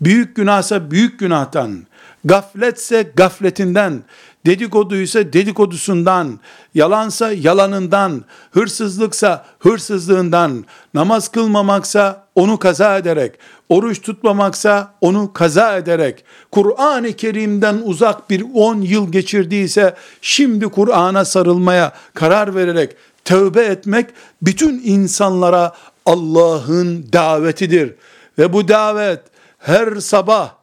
[0.00, 1.86] büyük günahsa büyük günahtan,
[2.24, 4.02] gafletse gafletinden,
[4.46, 6.40] dedikoduysa dedikodusundan,
[6.74, 17.12] yalansa yalanından, hırsızlıksa hırsızlığından, namaz kılmamaksa onu kaza ederek, oruç tutmamaksa onu kaza ederek, Kur'an-ı
[17.12, 24.10] Kerim'den uzak bir 10 yıl geçirdiyse, şimdi Kur'an'a sarılmaya karar vererek, tövbe etmek,
[24.42, 25.72] bütün insanlara
[26.06, 27.94] Allah'ın davetidir.
[28.38, 29.20] ve bu davet
[29.58, 30.54] her sabah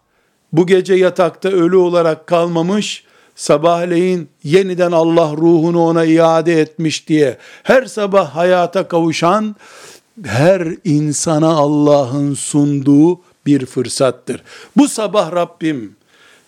[0.53, 3.03] bu gece yatakta ölü olarak kalmamış,
[3.35, 9.55] sabahleyin yeniden Allah ruhunu ona iade etmiş diye her sabah hayata kavuşan
[10.23, 14.43] her insana Allah'ın sunduğu bir fırsattır.
[14.77, 15.95] Bu sabah Rabbim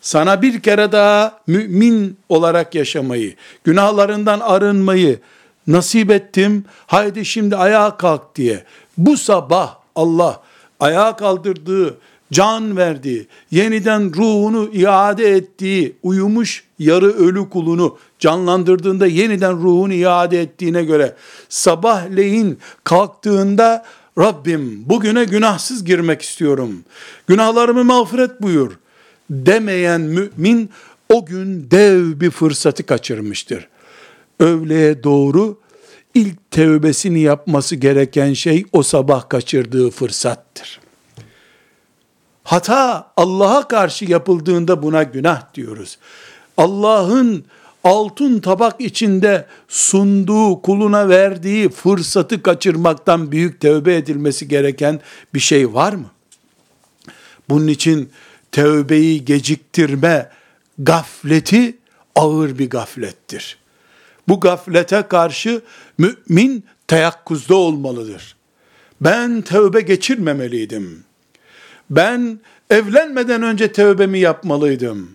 [0.01, 5.19] sana bir kere daha mümin olarak yaşamayı, günahlarından arınmayı
[5.67, 6.65] nasip ettim.
[6.87, 8.63] Haydi şimdi ayağa kalk diye.
[8.97, 10.41] Bu sabah Allah
[10.79, 11.97] ayağa kaldırdığı,
[12.31, 20.83] can verdiği, yeniden ruhunu iade ettiği, uyumuş yarı ölü kulunu canlandırdığında yeniden ruhunu iade ettiğine
[20.83, 21.15] göre
[21.49, 23.85] sabahleyin kalktığında
[24.17, 26.83] Rabbim bugüne günahsız girmek istiyorum.
[27.27, 28.71] Günahlarımı mağfiret buyur
[29.29, 30.69] demeyen mümin
[31.09, 33.67] o gün dev bir fırsatı kaçırmıştır.
[34.39, 35.59] Öğleye doğru
[36.13, 40.86] ilk tevbesini yapması gereken şey o sabah kaçırdığı fırsattır.
[42.47, 45.97] Hata Allah'a karşı yapıldığında buna günah diyoruz.
[46.57, 47.45] Allah'ın
[47.83, 54.99] altın tabak içinde sunduğu, kuluna verdiği fırsatı kaçırmaktan büyük tövbe edilmesi gereken
[55.33, 56.05] bir şey var mı?
[57.49, 58.09] Bunun için
[58.51, 60.29] tövbeyi geciktirme
[60.77, 61.77] gafleti
[62.15, 63.57] ağır bir gaflettir.
[64.27, 65.61] Bu gaflete karşı
[65.97, 68.35] mümin teyakkuzda olmalıdır.
[69.01, 71.06] Ben tövbe geçirmemeliydim.
[71.89, 75.09] Ben evlenmeden önce tövbemi yapmalıydım.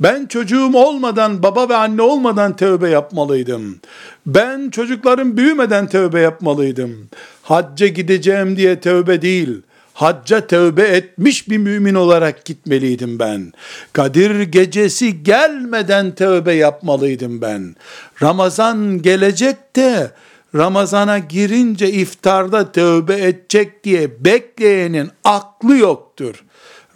[0.00, 3.80] Ben çocuğum olmadan, baba ve anne olmadan tövbe yapmalıydım.
[4.26, 7.08] Ben çocuklarım büyümeden tövbe yapmalıydım.
[7.42, 9.62] Hacca gideceğim diye tövbe değil,
[9.94, 13.52] hacca tövbe etmiş bir mümin olarak gitmeliydim ben.
[13.92, 17.76] Kadir gecesi gelmeden tövbe yapmalıydım ben.
[18.22, 20.10] Ramazan gelecek de
[20.54, 26.44] Ramazana girince iftarda tövbe edecek diye bekleyenin aklı yoktur.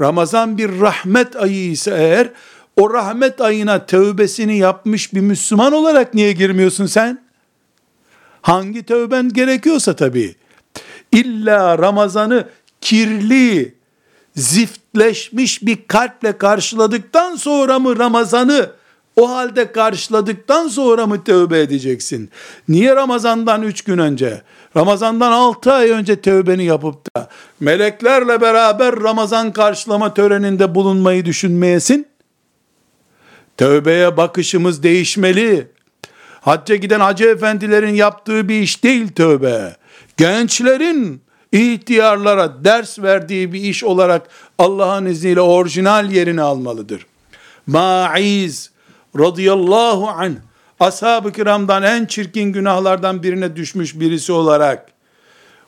[0.01, 2.31] Ramazan bir rahmet ayı ise eğer
[2.77, 7.23] o rahmet ayına tövbesini yapmış bir Müslüman olarak niye girmiyorsun sen?
[8.43, 10.35] Hangi tövben gerekiyorsa tabii.
[11.13, 12.49] İlla Ramazan'ı
[12.81, 13.75] kirli,
[14.37, 18.71] ziftleşmiş bir kalple karşıladıktan sonra mı Ramazan'ı
[19.17, 22.31] o halde karşıladıktan sonra mı tövbe edeceksin?
[22.69, 24.43] Niye Ramazan'dan üç gün önce,
[24.77, 27.29] Ramazan'dan altı ay önce tövbeni yapıp da
[27.61, 32.07] meleklerle beraber Ramazan karşılama töreninde bulunmayı düşünmeyesin?
[33.57, 35.69] Tövbeye bakışımız değişmeli.
[36.41, 39.77] Hacca giden hacı efendilerin yaptığı bir iş değil tövbe.
[40.17, 47.07] Gençlerin ihtiyarlara ders verdiği bir iş olarak Allah'ın izniyle orijinal yerini almalıdır.
[47.67, 48.70] Ma'iz
[49.19, 50.35] radıyallahu anh
[50.81, 54.87] ashab-ı kiramdan en çirkin günahlardan birine düşmüş birisi olarak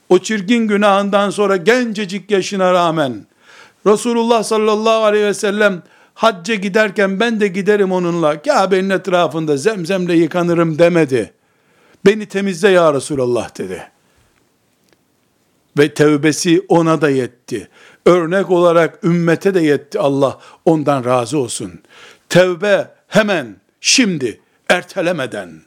[0.08, 3.26] o çirkin günahından sonra gencecik yaşına rağmen
[3.86, 5.82] Resulullah sallallahu aleyhi ve sellem
[6.14, 11.32] hacca giderken ben de giderim onunla Kabe'nin etrafında zemzemle yıkanırım demedi.
[12.06, 13.82] Beni temizle ya Resulallah dedi.
[15.78, 17.68] Ve tevbesi ona da yetti.
[18.06, 21.72] Örnek olarak ümmete de yetti Allah ondan razı olsun.
[22.28, 25.62] Tevbe hemen, şimdi, ertelemeden.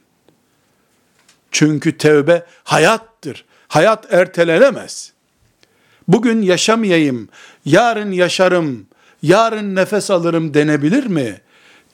[1.50, 3.44] Çünkü tevbe hayattır.
[3.68, 5.12] Hayat ertelenemez.
[6.08, 7.28] Bugün yaşamayayım,
[7.64, 8.86] yarın yaşarım,
[9.22, 11.40] yarın nefes alırım denebilir mi?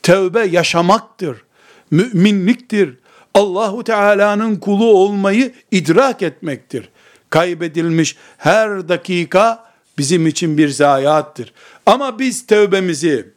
[0.02, 1.44] Tevbe yaşamaktır,
[1.90, 2.94] müminliktir.
[3.34, 6.88] Allahu Teala'nın kulu olmayı idrak etmektir.
[7.30, 11.52] Kaybedilmiş her dakika bizim için bir zayiattır.
[11.86, 13.32] Ama biz tevbemizi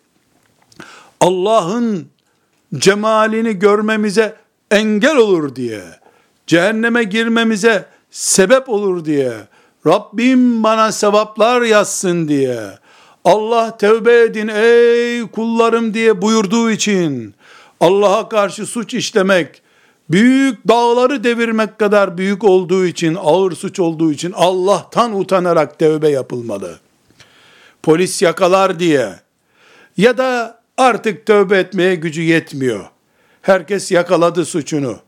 [1.25, 2.07] Allah'ın
[2.77, 4.35] cemalini görmemize
[4.71, 5.81] engel olur diye,
[6.47, 9.33] cehenneme girmemize sebep olur diye,
[9.88, 12.59] Rabbim bana sevaplar yazsın diye,
[13.23, 17.35] Allah tevbe edin ey kullarım diye buyurduğu için,
[17.79, 19.61] Allah'a karşı suç işlemek,
[20.09, 26.80] büyük dağları devirmek kadar büyük olduğu için, ağır suç olduğu için Allah'tan utanarak tevbe yapılmalı.
[27.84, 29.09] Polis yakalar diye
[29.97, 32.86] ya da artık tövbe etmeye gücü yetmiyor.
[33.41, 34.99] Herkes yakaladı suçunu.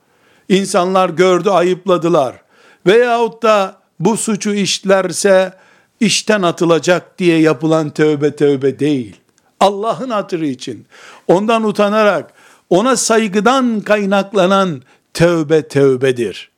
[0.50, 2.42] İnsanlar gördü, ayıpladılar.
[2.88, 5.54] Veyahut da bu suçu işlerse
[6.00, 9.16] işten atılacak diye yapılan tövbe tövbe değil.
[9.60, 10.86] Allah'ın hatırı için,
[11.28, 12.34] ondan utanarak,
[12.70, 14.82] ona saygıdan kaynaklanan
[15.14, 16.52] tövbe tövbedir.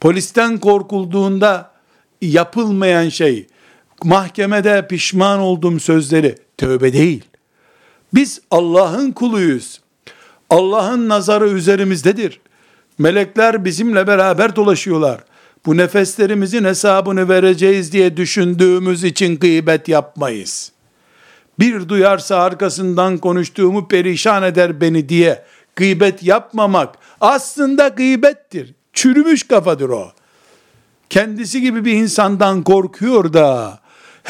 [0.00, 1.70] Polisten korkulduğunda
[2.22, 3.46] yapılmayan şey,
[4.04, 7.29] mahkemede pişman oldum sözleri tövbe değil.
[8.14, 9.80] Biz Allah'ın kuluyuz.
[10.50, 12.40] Allah'ın nazarı üzerimizdedir.
[12.98, 15.24] Melekler bizimle beraber dolaşıyorlar.
[15.66, 20.72] bu nefeslerimizin hesabını vereceğiz diye düşündüğümüz için gıybet yapmayız.
[21.58, 25.44] Bir duyarsa arkasından konuştuğumu perişan eder beni diye
[25.76, 28.74] gıybet yapmamak aslında gıybettir.
[28.92, 30.12] Çürümüş kafadır o.
[31.10, 33.79] Kendisi gibi bir insandan korkuyor da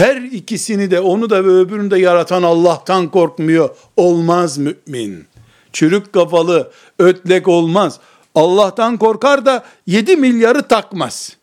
[0.01, 3.69] her ikisini de onu da ve öbürünü de yaratan Allah'tan korkmuyor.
[3.97, 5.27] Olmaz mümin.
[5.73, 8.01] Çürük kafalı ötlek olmaz.
[8.35, 11.37] Allah'tan korkar da 7 milyarı takmaz.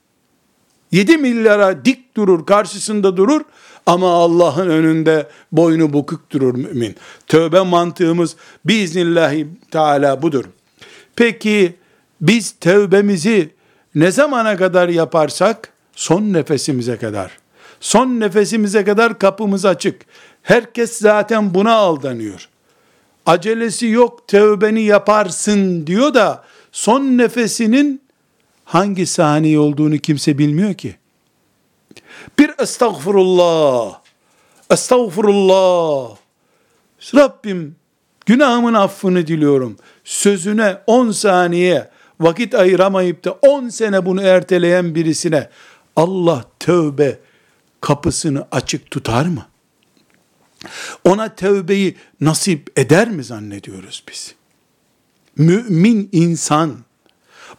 [0.91, 3.41] 7 milyara dik durur, karşısında durur
[3.86, 6.95] ama Allah'ın önünde boynu bukuk durur mümin.
[7.28, 8.36] Tövbe mantığımız
[8.66, 10.45] biiznillahü teala budur.
[11.16, 11.76] Peki
[12.22, 13.49] biz tövbemizi
[13.95, 15.74] ne zamana kadar yaparsak?
[15.95, 17.47] Son nefesimize kadar.
[17.80, 20.01] Son nefesimize kadar kapımız açık.
[20.43, 22.49] Herkes zaten buna aldanıyor.
[23.25, 28.01] Acelesi yok tövbeni yaparsın diyor da son nefesinin
[28.65, 30.95] hangi saniye olduğunu kimse bilmiyor ki.
[32.39, 33.99] Bir estağfurullah,
[34.71, 36.15] estağfurullah,
[37.15, 37.75] Rabbim
[38.25, 39.78] günahımın affını diliyorum.
[40.03, 45.49] Sözüne 10 saniye vakit ayıramayıp da 10 sene bunu erteleyen birisine
[45.95, 47.19] Allah tövbe
[47.82, 49.45] kapısını açık tutar mı?
[51.03, 54.36] Ona tövbeyi nasip eder mi zannediyoruz biz?
[55.36, 56.78] Mümin insan,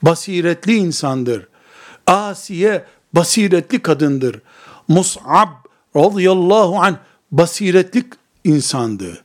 [0.02, 1.48] basiretli insandır.
[2.06, 4.40] Asiye basiretli kadındır.
[4.88, 5.48] Mus'ab
[5.96, 6.98] radıyallahu an
[7.30, 8.04] basiretli
[8.44, 9.24] insandı.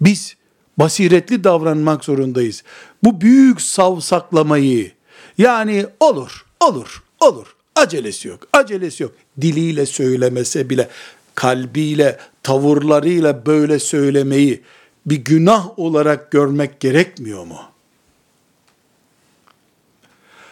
[0.00, 0.36] Biz
[0.78, 2.62] basiretli davranmak zorundayız.
[3.04, 4.92] Bu büyük savsaklamayı
[5.38, 7.56] yani olur, olur, olur.
[7.76, 9.12] Acelesi yok, acelesi yok.
[9.40, 10.88] Diliyle söylemese bile
[11.34, 14.62] kalbiyle, tavırlarıyla böyle söylemeyi
[15.06, 17.58] bir günah olarak görmek gerekmiyor mu?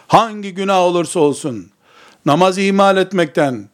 [0.06, 1.70] Hangi günah olursa olsun,
[2.26, 3.68] namaz ihmal etmekten,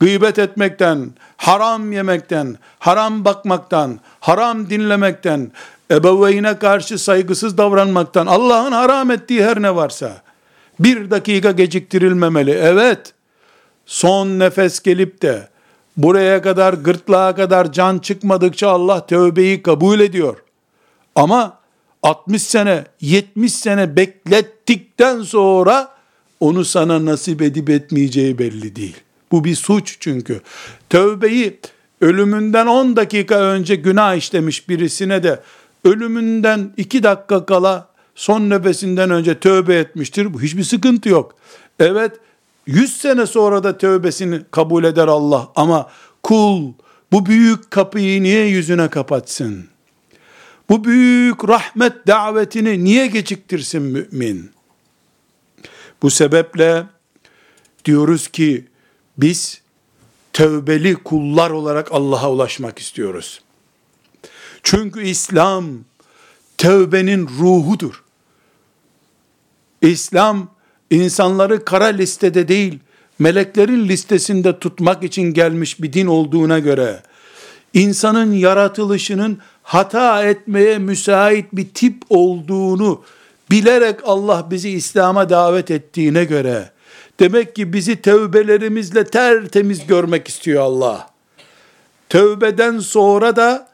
[0.00, 5.52] gıybet etmekten, haram yemekten, haram bakmaktan, haram dinlemekten,
[5.90, 10.22] ebeveyne karşı saygısız davranmaktan, Allah'ın haram ettiği her ne varsa,
[10.80, 12.50] bir dakika geciktirilmemeli.
[12.50, 13.12] Evet,
[13.86, 15.48] son nefes gelip de,
[15.96, 20.36] buraya kadar, gırtlağa kadar can çıkmadıkça Allah tövbeyi kabul ediyor.
[21.14, 21.58] Ama
[22.02, 25.88] 60 sene, 70 sene beklettikten sonra
[26.40, 28.96] onu sana nasip edip etmeyeceği belli değil.
[29.32, 30.40] Bu bir suç çünkü.
[30.90, 31.60] Tövbeyi
[32.00, 35.40] ölümünden 10 dakika önce günah işlemiş birisine de
[35.84, 40.34] ölümünden 2 dakika kala son nefesinden önce tövbe etmiştir.
[40.34, 41.34] Bu hiçbir sıkıntı yok.
[41.78, 42.12] Evet
[42.66, 45.90] 100 sene sonra da tövbesini kabul eder Allah ama
[46.22, 46.72] kul
[47.12, 49.66] bu büyük kapıyı niye yüzüne kapatsın?
[50.68, 54.50] Bu büyük rahmet davetini niye geciktirsin mümin?
[56.02, 56.86] Bu sebeple
[57.84, 58.66] diyoruz ki
[59.18, 59.60] biz
[60.32, 63.40] tövbeli kullar olarak Allah'a ulaşmak istiyoruz.
[64.62, 65.64] Çünkü İslam
[66.60, 68.04] tövbenin ruhudur.
[69.82, 70.48] İslam
[70.90, 72.78] insanları kara listede değil,
[73.18, 77.02] meleklerin listesinde tutmak için gelmiş bir din olduğuna göre,
[77.74, 83.02] insanın yaratılışının hata etmeye müsait bir tip olduğunu
[83.50, 86.70] bilerek Allah bizi İslam'a davet ettiğine göre,
[87.20, 91.10] demek ki bizi tövbelerimizle tertemiz görmek istiyor Allah.
[92.08, 93.68] Tövbeden sonra da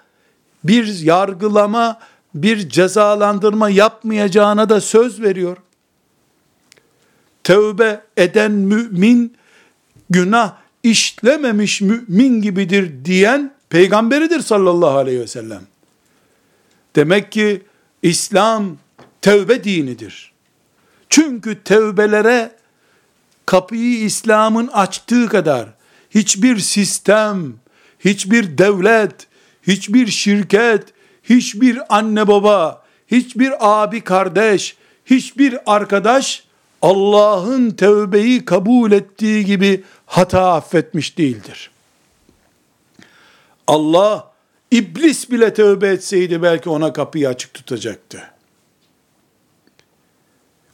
[0.64, 1.98] bir yargılama,
[2.42, 5.56] bir cezalandırma yapmayacağına da söz veriyor
[7.46, 9.36] tövbe eden mümin
[10.10, 15.62] günah işlememiş mümin gibidir diyen peygamberidir sallallahu aleyhi ve sellem.
[16.96, 17.62] Demek ki
[18.02, 18.76] İslam
[19.22, 20.32] tövbe dinidir.
[21.08, 22.52] Çünkü tövbelere
[23.46, 25.68] kapıyı İslam'ın açtığı kadar
[26.10, 27.54] hiçbir sistem,
[27.98, 29.26] hiçbir devlet,
[29.66, 30.84] hiçbir şirket,
[31.28, 36.44] hiçbir anne baba, hiçbir abi kardeş, hiçbir arkadaş
[36.82, 41.70] Allah'ın tövbeyi kabul ettiği gibi hata affetmiş değildir.
[43.66, 44.32] Allah
[44.70, 48.22] iblis bile tövbe etseydi belki ona kapıyı açık tutacaktı.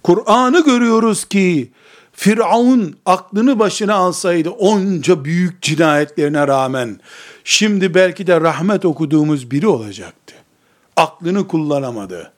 [0.02, 1.70] Kur'an'ı görüyoruz ki
[2.12, 7.00] Firavun aklını başına alsaydı onca büyük cinayetlerine rağmen
[7.44, 10.34] şimdi belki de rahmet okuduğumuz biri olacaktı.
[10.96, 12.32] Aklını kullanamadı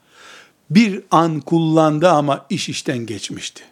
[0.69, 3.63] bir an kullandı ama iş işten geçmişti.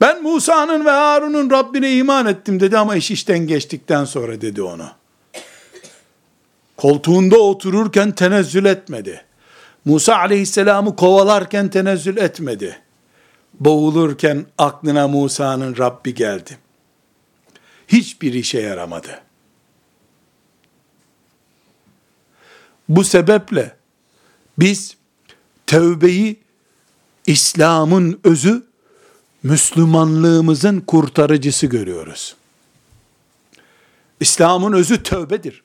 [0.00, 4.86] Ben Musa'nın ve Harun'un Rabbine iman ettim dedi ama iş işten geçtikten sonra dedi onu.
[6.76, 9.24] Koltuğunda otururken tenezzül etmedi.
[9.84, 12.78] Musa aleyhisselamı kovalarken tenezzül etmedi.
[13.60, 16.58] boğulurken aklına Musa'nın Rabbi geldi.
[17.88, 19.20] Hiçbir işe yaramadı.
[22.88, 23.76] Bu sebeple
[24.58, 24.96] biz
[25.66, 26.36] tövbeyi
[27.26, 28.62] İslam'ın özü,
[29.42, 32.36] Müslümanlığımızın kurtarıcısı görüyoruz.
[34.20, 35.62] İslam'ın özü tövbedir.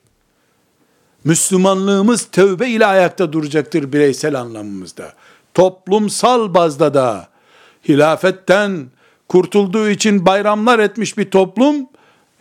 [1.24, 5.14] Müslümanlığımız tövbe ile ayakta duracaktır bireysel anlamımızda.
[5.54, 7.28] Toplumsal bazda da
[7.88, 8.86] hilafetten
[9.28, 11.86] kurtulduğu için bayramlar etmiş bir toplum,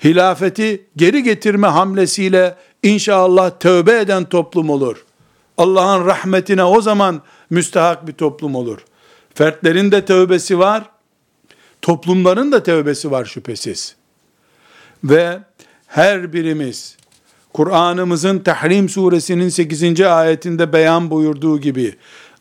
[0.04, 5.06] hilafeti geri getirme hamlesiyle inşallah tövbe eden toplum olur.
[5.58, 8.80] Allah'ın rahmetine o zaman müstahak bir toplum olur.
[9.34, 10.84] Fertlerin de tövbesi var,
[11.82, 13.96] toplumların da tövbesi var şüphesiz.
[15.04, 15.40] Ve
[15.88, 16.98] her birimiz
[17.54, 20.02] Kur'an'ımızın Tahrim suresinin 8.
[20.02, 21.96] ayetinde beyan buyurduğu gibi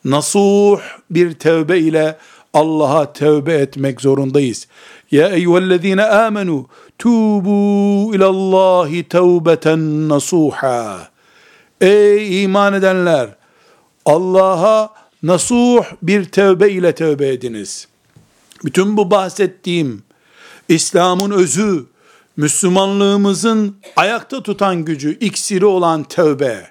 [0.04, 0.80] nasuh
[1.10, 2.18] bir tövbe ile
[2.56, 4.66] Allah'a tövbe etmek zorundayız.
[5.10, 6.66] Ya eyyühellezine amenu
[6.98, 11.08] tubu ilallahi tevbeten nasuha.
[11.80, 13.28] Ey iman edenler
[14.06, 17.88] Allah'a nasuh bir tövbe ile tövbe ediniz.
[18.64, 20.02] Bütün bu bahsettiğim
[20.68, 21.86] İslam'ın özü,
[22.36, 26.70] Müslümanlığımızın ayakta tutan gücü, iksiri olan tövbe,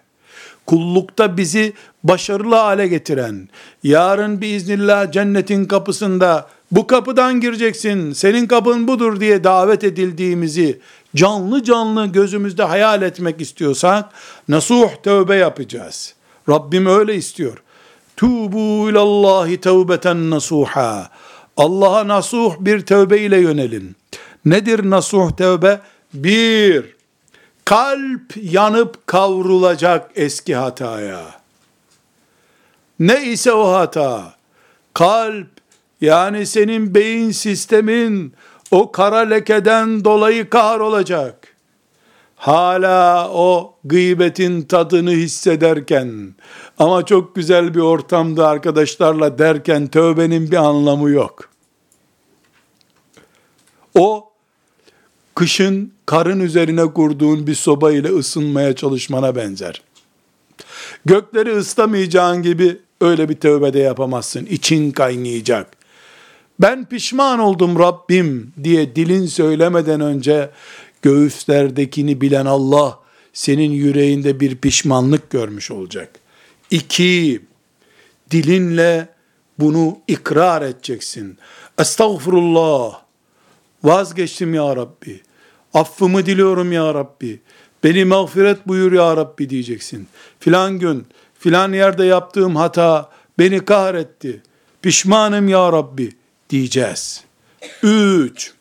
[0.65, 3.49] kullukta bizi başarılı hale getiren,
[3.83, 10.79] yarın biiznillah cennetin kapısında bu kapıdan gireceksin, senin kapın budur diye davet edildiğimizi
[11.15, 14.05] canlı canlı gözümüzde hayal etmek istiyorsak,
[14.47, 16.15] nasuh tövbe yapacağız.
[16.49, 17.57] Rabbim öyle istiyor.
[18.17, 21.09] Tubu ilallahi tevbeten nasuha.
[21.57, 23.95] Allah'a nasuh bir tövbe ile yönelin.
[24.45, 25.79] Nedir nasuh tövbe?
[26.13, 26.94] Bir,
[27.65, 31.21] kalp yanıp kavrulacak eski hataya.
[32.99, 34.33] Ne ise o hata,
[34.93, 35.47] kalp
[36.01, 38.33] yani senin beyin sistemin
[38.71, 41.55] o kara lekeden dolayı kahrolacak.
[42.35, 46.35] Hala o gıybetin tadını hissederken
[46.79, 51.49] ama çok güzel bir ortamda arkadaşlarla derken tövbenin bir anlamı yok.
[53.95, 54.24] O
[55.35, 59.81] kışın karın üzerine kurduğun bir soba ile ısınmaya çalışmana benzer.
[61.05, 64.45] Gökleri ıslamayacağın gibi öyle bir tövbede yapamazsın.
[64.45, 65.67] İçin kaynayacak.
[66.59, 70.49] Ben pişman oldum Rabbim diye dilin söylemeden önce
[71.01, 72.99] göğüslerdekini bilen Allah
[73.33, 76.09] senin yüreğinde bir pişmanlık görmüş olacak.
[76.71, 77.41] İki,
[78.31, 79.09] dilinle
[79.59, 81.37] bunu ikrar edeceksin.
[81.79, 83.04] Estağfurullah.
[83.85, 85.21] Vazgeçtim ya Rabbi.
[85.73, 87.41] Affımı diliyorum ya Rabbi.
[87.83, 90.07] Beni mağfiret buyur ya Rabbi diyeceksin.
[90.39, 91.07] Filan gün,
[91.39, 93.09] filan yerde yaptığım hata
[93.39, 94.41] beni kahretti.
[94.81, 96.11] Pişmanım ya Rabbi
[96.49, 97.23] diyeceğiz.
[97.83, 98.53] Üç,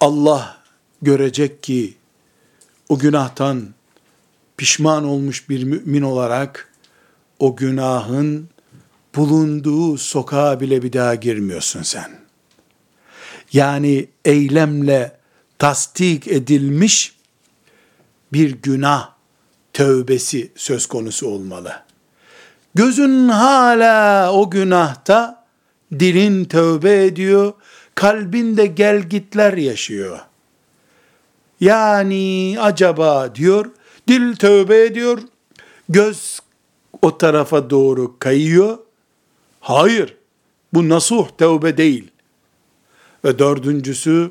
[0.00, 0.62] Allah
[1.02, 1.94] görecek ki
[2.88, 3.74] o günahtan
[4.56, 6.72] pişman olmuş bir mümin olarak
[7.38, 8.48] o günahın
[9.16, 12.23] bulunduğu sokağa bile bir daha girmiyorsun sen.
[13.54, 15.16] Yani eylemle
[15.58, 17.16] tasdik edilmiş
[18.32, 19.10] bir günah
[19.72, 21.82] tövbesi söz konusu olmalı.
[22.74, 25.44] Gözün hala o günahta,
[25.92, 27.52] dilin tövbe ediyor,
[27.94, 30.18] kalbinde gelgitler yaşıyor.
[31.60, 33.70] Yani acaba diyor,
[34.08, 35.18] dil tövbe ediyor,
[35.88, 36.40] göz
[37.02, 38.78] o tarafa doğru kayıyor.
[39.60, 40.16] Hayır,
[40.72, 42.13] bu nasuh tövbe değil.
[43.24, 44.30] Ve dördüncüsü,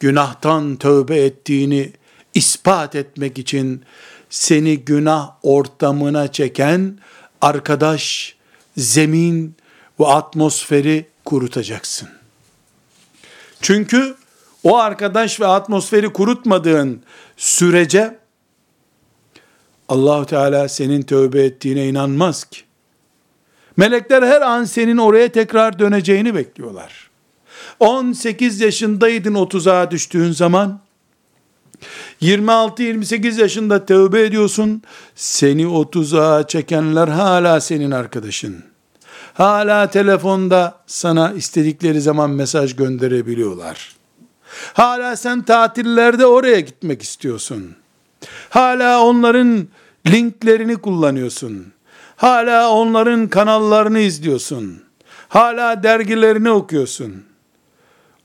[0.00, 1.92] günahtan tövbe ettiğini
[2.34, 3.82] ispat etmek için
[4.30, 6.98] seni günah ortamına çeken
[7.40, 8.36] arkadaş,
[8.76, 9.56] zemin
[10.00, 12.08] ve atmosferi kurutacaksın.
[13.60, 14.16] Çünkü
[14.64, 17.02] o arkadaş ve atmosferi kurutmadığın
[17.36, 18.18] sürece
[19.88, 22.60] Allahu Teala senin tövbe ettiğine inanmaz ki.
[23.76, 27.07] Melekler her an senin oraya tekrar döneceğini bekliyorlar.
[27.80, 30.80] 18 yaşındaydın 30'a düştüğün zaman
[32.22, 34.82] 26-28 yaşında tövbe ediyorsun.
[35.14, 38.64] Seni 30'a çekenler hala senin arkadaşın.
[39.34, 43.96] Hala telefonda sana istedikleri zaman mesaj gönderebiliyorlar.
[44.72, 47.76] Hala sen tatillerde oraya gitmek istiyorsun.
[48.50, 49.68] Hala onların
[50.06, 51.72] linklerini kullanıyorsun.
[52.16, 54.82] Hala onların kanallarını izliyorsun.
[55.28, 57.27] Hala dergilerini okuyorsun.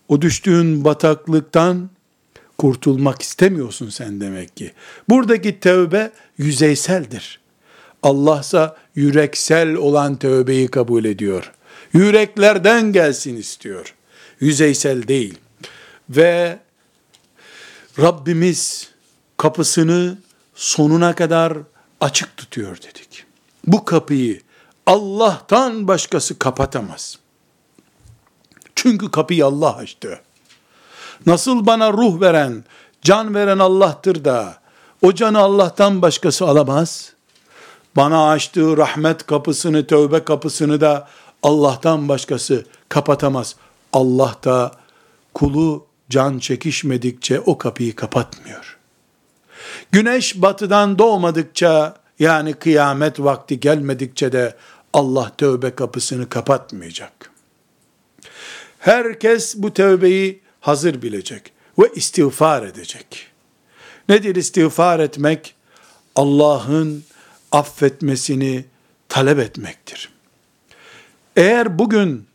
[0.07, 1.89] O düştüğün bataklıktan
[2.57, 4.71] kurtulmak istemiyorsun sen demek ki.
[5.09, 7.39] Buradaki tövbe yüzeyseldir.
[8.03, 11.51] Allahsa yüreksel olan tövbeyi kabul ediyor.
[11.93, 13.95] Yüreklerden gelsin istiyor.
[14.39, 15.37] Yüzeysel değil.
[16.09, 16.59] Ve
[17.99, 18.89] Rabbimiz
[19.37, 20.17] kapısını
[20.55, 21.57] sonuna kadar
[22.01, 23.25] açık tutuyor dedik.
[23.67, 24.41] Bu kapıyı
[24.85, 27.19] Allah'tan başkası kapatamaz.
[28.83, 30.19] Çünkü kapıyı Allah açtı.
[31.25, 32.63] Nasıl bana ruh veren,
[33.01, 34.57] can veren Allah'tır da
[35.01, 37.13] o canı Allah'tan başkası alamaz.
[37.95, 41.07] Bana açtığı rahmet kapısını, tövbe kapısını da
[41.43, 43.55] Allah'tan başkası kapatamaz.
[43.93, 44.71] Allah da
[45.33, 48.77] kulu can çekişmedikçe o kapıyı kapatmıyor.
[49.91, 54.55] Güneş batıdan doğmadıkça yani kıyamet vakti gelmedikçe de
[54.93, 57.32] Allah tövbe kapısını kapatmayacak.
[58.83, 63.27] Herkes bu tövbeyi hazır bilecek ve istiğfar edecek.
[64.09, 65.55] Nedir istiğfar etmek?
[66.15, 67.03] Allah'ın
[67.51, 68.65] affetmesini
[69.09, 70.09] talep etmektir.
[71.35, 72.25] Eğer bugün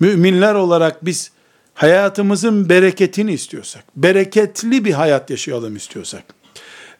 [0.00, 1.30] müminler olarak biz
[1.74, 6.24] hayatımızın bereketini istiyorsak, bereketli bir hayat yaşayalım istiyorsak,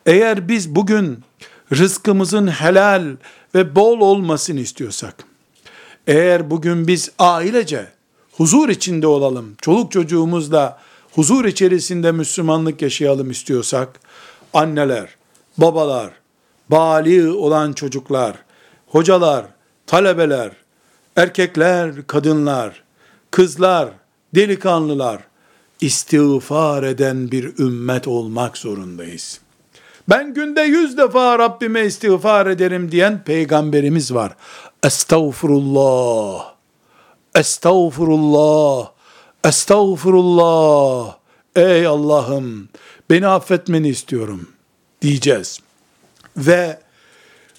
[0.07, 1.25] eğer biz bugün
[1.73, 3.17] rızkımızın helal
[3.55, 5.15] ve bol olmasını istiyorsak,
[6.07, 8.00] eğer bugün biz ailece
[8.33, 10.79] huzur içinde olalım, çoluk çocuğumuzla
[11.13, 14.01] huzur içerisinde Müslümanlık yaşayalım istiyorsak,
[14.55, 15.17] anneler,
[15.59, 16.11] babalar,
[16.69, 18.37] bali olan çocuklar,
[18.87, 19.47] hocalar,
[19.87, 20.53] talebeler,
[21.17, 22.83] erkekler, kadınlar,
[23.31, 23.89] kızlar,
[24.35, 25.21] delikanlılar,
[25.81, 29.41] istiğfar eden bir ümmet olmak zorundayız.
[30.09, 34.37] Ben günde yüz defa Rabbime istiğfar ederim diyen peygamberimiz var.
[34.83, 36.50] Estağfurullah,
[37.35, 38.91] estağfurullah,
[39.45, 41.17] estağfurullah.
[41.57, 42.69] Ey Allah'ım
[43.11, 44.49] beni affetmeni istiyorum
[45.03, 45.61] diyeceğiz.
[46.37, 46.81] Ve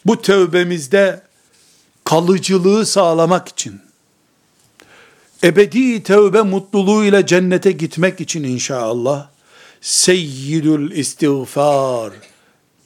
[0.06, 1.22] bu tövbemizde
[2.04, 3.82] kalıcılığı sağlamak için,
[5.44, 9.28] ebedi tövbe mutluluğuyla cennete gitmek için inşallah,
[9.82, 12.14] seyyidül istiğfar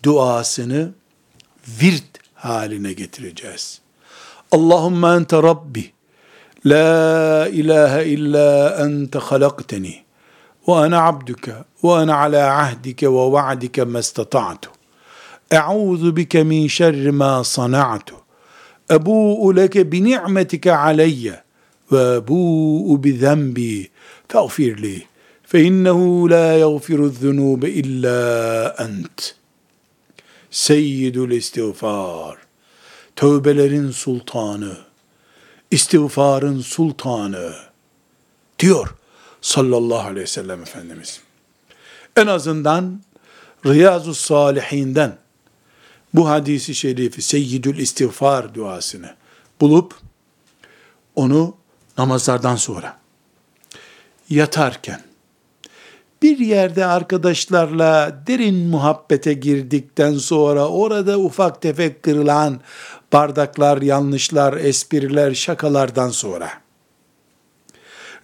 [0.04, 0.92] duasını
[1.68, 3.82] virt haline getireceğiz.
[4.52, 5.95] Allahümme ente Rabbi,
[6.66, 10.04] la ilahe illa ente halakteni,
[10.68, 11.54] ve ana abduke,
[11.84, 14.70] ve ana ala ahdike ve va'dike mestata'tu.
[15.52, 18.16] Eûzu bike min şerri ma sana'tu.
[18.92, 21.44] Ebu'u leke bi ni'metike aleyye
[21.92, 23.90] ve ebu'u bi zenbi
[24.28, 25.04] feğfir li
[25.44, 29.36] fe innehu la yagfiru zunube illa ent.
[30.52, 32.38] Seyyidül istiğfar.
[33.16, 34.78] Tövbelerin sultanı.
[35.76, 37.54] İstiğfarın sultanı.
[38.60, 38.96] Diyor
[39.42, 41.22] sallallahu aleyhi ve sellem Efendimiz.
[42.16, 43.02] En azından
[43.66, 45.18] Riyazu Salihinden
[46.14, 49.16] bu hadisi şerifi Seyyidül İstiğfar duasını
[49.62, 49.96] bulup
[51.16, 51.56] onu
[51.98, 52.98] namazlardan sonra
[54.30, 55.02] yatarken
[56.22, 62.62] bir yerde arkadaşlarla derin muhabbete girdikten sonra orada ufak tefek kırılan
[63.16, 66.50] bardaklar, yanlışlar, espriler, şakalardan sonra.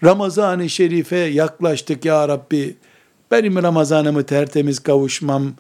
[0.04, 2.76] Ramazan-ı Şerif'e yaklaştık ya Rabbi.
[3.32, 5.54] Benim Ramazanımı tertemiz kavuşmam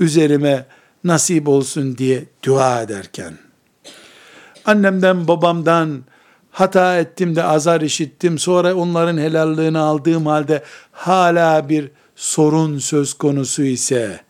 [0.00, 0.66] üzerime
[1.04, 3.38] nasip olsun diye dua ederken,
[4.64, 6.04] annemden babamdan
[6.50, 10.62] hata ettim de azar işittim, sonra onların helallığını aldığım halde
[10.92, 14.20] hala bir sorun söz konusu ise,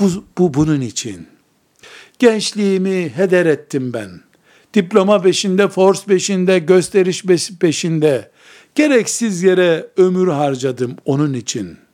[0.00, 1.37] bu, bu bunun için.
[2.18, 4.20] Gençliğimi heder ettim ben.
[4.74, 7.24] Diploma peşinde, force peşinde, gösteriş
[7.60, 8.30] peşinde,
[8.74, 11.88] gereksiz yere ömür harcadım onun için.''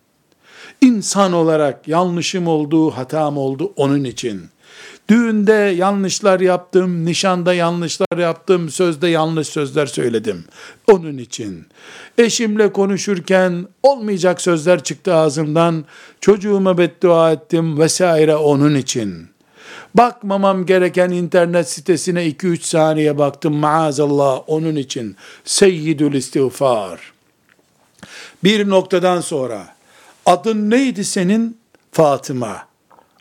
[0.85, 4.43] İnsan olarak yanlışım oldu, hatam oldu onun için.
[5.09, 10.45] Düğünde yanlışlar yaptım, nişanda yanlışlar yaptım, sözde yanlış sözler söyledim.
[10.93, 11.67] Onun için.
[12.19, 15.85] Eşimle konuşurken olmayacak sözler çıktı ağzımdan,
[16.21, 19.34] çocuğuma beddua ettim vesaire onun için.
[19.95, 25.17] Bakmamam gereken internet sitesine 2-3 saniye baktım maazallah onun için.
[25.45, 27.13] Seyyidül istiğfar.
[28.45, 29.75] Bir noktadan sonra
[30.27, 31.59] Adın neydi senin?
[31.93, 32.67] Fatıma.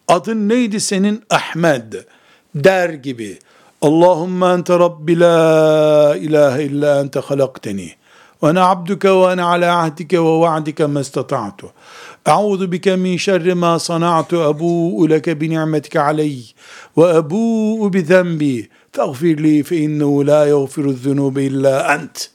[0.08, 1.24] Adın neydi senin?
[1.30, 1.94] Ahmed.
[2.56, 3.40] Der gibi.
[3.82, 7.92] Allahümme ente Rabbi la ilahe illa ente halakteni.
[8.44, 11.72] Ve ana abduke ve ana ala ahdike ve va'dike mestata'tu.
[12.26, 16.54] Eûzu bike min şerri ma sana'tu ebu'u leke bi ni'metike aleyh
[16.98, 22.30] ve ebu'u bi zenbi feğfir li fe innehu la yağfiru zunube illa ent.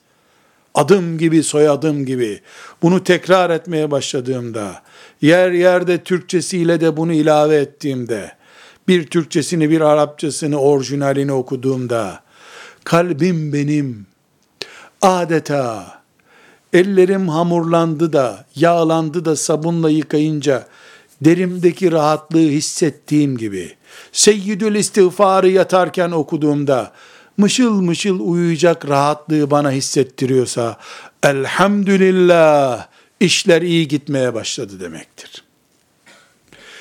[0.74, 2.41] Adım gibi soyadım gibi.
[2.82, 4.82] Bunu tekrar etmeye başladığımda
[5.22, 8.32] yer yerde Türkçesiyle de bunu ilave ettiğimde
[8.89, 12.20] bir Türkçesini bir Arapçasını orijinalini okuduğumda
[12.84, 14.07] kalbim benim
[15.03, 15.98] adeta
[16.73, 20.66] ellerim hamurlandı da yağlandı da sabunla yıkayınca
[21.21, 23.79] derimdeki rahatlığı hissettiğim gibi
[24.12, 26.93] Seyyidül istiğfarı yatarken okuduğumda
[27.37, 30.77] mışıl mışıl uyuyacak rahatlığı bana hissettiriyorsa
[31.23, 32.87] elhamdülillah
[33.21, 35.45] işler iyi gitmeye başladı demektir.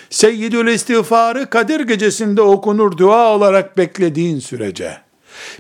[0.10, 4.98] Seyyidül istiğfarı Kadir gecesinde okunur dua olarak beklediğin sürece,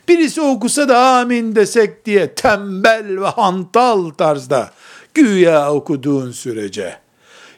[0.07, 4.71] birisi okusa da amin desek diye tembel ve hantal tarzda
[5.13, 6.97] güya okuduğun sürece,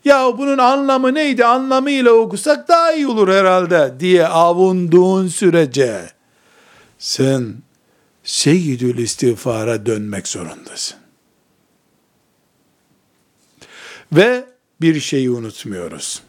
[0.05, 6.09] ya bunun anlamı neydi anlamıyla okusak daha iyi olur herhalde diye avunduğun sürece,
[6.99, 7.55] sen
[8.23, 10.97] seyyidül istiğfara dönmek zorundasın.
[14.11, 14.45] Ve
[14.81, 16.21] bir şeyi unutmuyoruz.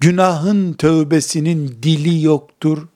[0.00, 2.88] Günahın tövbesinin dili yoktur.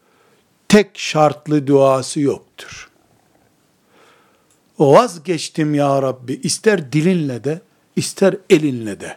[0.71, 2.91] Tek şartlı duası yoktur.
[4.79, 7.61] Vazgeçtim ya Rabbi ister dilinle de
[7.97, 9.17] ister elinle de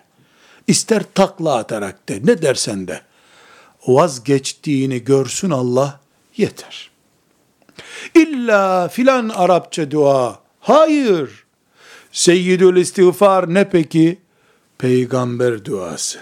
[0.68, 3.02] ister takla atarak de ne dersen de
[3.88, 6.00] vazgeçtiğini görsün Allah
[6.38, 6.92] yeter.
[8.16, 10.40] İlla filan Arapça dua.
[10.60, 11.46] Hayır.
[12.12, 14.20] Seyyidül istiğfar ne peki?
[14.78, 16.20] Peygamber duası.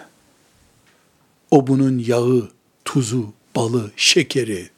[1.52, 2.52] O bunun yağı,
[2.86, 4.70] tuzu, balı, şekeri.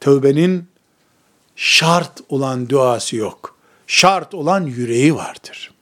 [0.00, 0.68] Tövbenin
[1.56, 3.56] şart olan duası yok.
[3.86, 5.74] Şart olan yüreği vardır.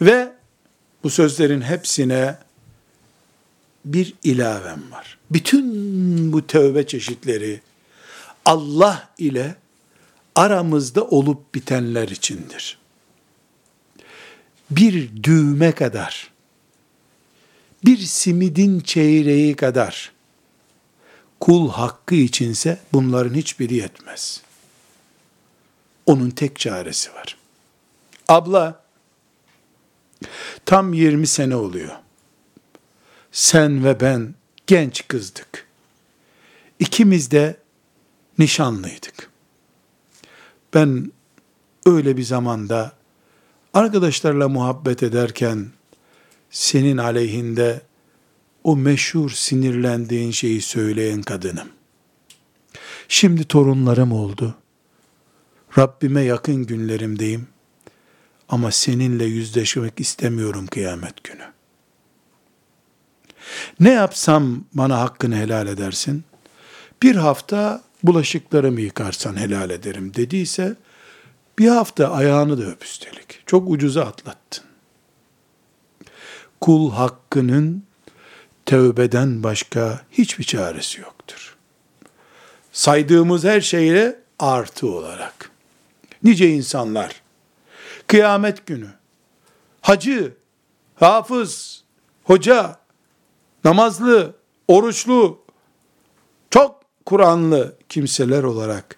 [0.00, 0.32] Ve
[1.02, 2.38] bu sözlerin hepsine
[3.84, 5.18] bir ilavem var.
[5.30, 7.60] Bütün bu tövbe çeşitleri
[8.44, 9.56] Allah ile
[10.34, 12.78] aramızda olup bitenler içindir.
[14.70, 16.30] Bir düğme kadar,
[17.84, 20.12] bir simidin çeyreği kadar
[21.40, 24.42] kul hakkı içinse bunların hiçbiri yetmez.
[26.06, 27.36] Onun tek çaresi var.
[28.28, 28.84] Abla,
[30.64, 31.92] tam 20 sene oluyor.
[33.32, 34.34] Sen ve ben
[34.66, 35.66] genç kızdık.
[36.78, 37.56] İkimiz de
[38.38, 39.30] nişanlıydık.
[40.74, 41.12] Ben
[41.86, 42.92] öyle bir zamanda
[43.74, 45.66] arkadaşlarla muhabbet ederken
[46.50, 47.82] senin aleyhinde
[48.66, 51.68] o meşhur sinirlendiğin şeyi söyleyen kadınım.
[53.08, 54.54] Şimdi torunlarım oldu.
[55.78, 57.46] Rabbime yakın günlerimdeyim.
[58.48, 61.42] Ama seninle yüzleşmek istemiyorum kıyamet günü.
[63.80, 66.24] Ne yapsam bana hakkını helal edersin?
[67.02, 70.76] Bir hafta bulaşıklarımı yıkarsan helal ederim dediyse,
[71.58, 73.42] bir hafta ayağını da öp üstelik.
[73.46, 74.64] Çok ucuza atlattın.
[76.60, 77.85] Kul hakkının
[78.66, 81.56] tövbeden başka hiçbir çaresi yoktur.
[82.72, 85.50] Saydığımız her şeyle artı olarak.
[86.22, 87.22] Nice insanlar,
[88.06, 88.88] kıyamet günü,
[89.80, 90.34] hacı,
[90.94, 91.84] hafız,
[92.24, 92.78] hoca,
[93.64, 94.34] namazlı,
[94.68, 95.38] oruçlu,
[96.50, 98.96] çok Kur'anlı kimseler olarak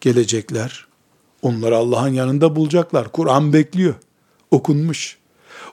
[0.00, 0.86] gelecekler.
[1.42, 3.12] Onları Allah'ın yanında bulacaklar.
[3.12, 3.94] Kur'an bekliyor.
[4.50, 5.18] Okunmuş.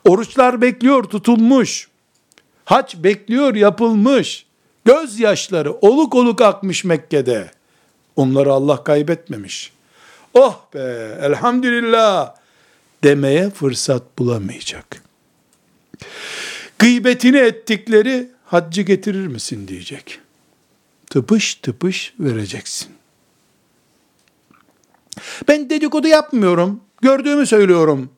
[0.06, 1.91] Oruçlar bekliyor, tutulmuş.
[2.72, 4.46] Haç bekliyor, yapılmış.
[4.86, 7.52] Gözyaşları oluk oluk akmış Mekke'de.
[8.16, 9.72] Onları Allah kaybetmemiş.
[10.34, 12.36] Oh be, elhamdülillah
[13.04, 15.04] demeye fırsat bulamayacak.
[16.80, 20.20] Gıybetini ettikleri haccı getirir misin diyecek.
[21.10, 22.90] Tıpış tıpış vereceksin.
[25.48, 28.10] Ben dedikodu yapmıyorum, gördüğümü söylüyorum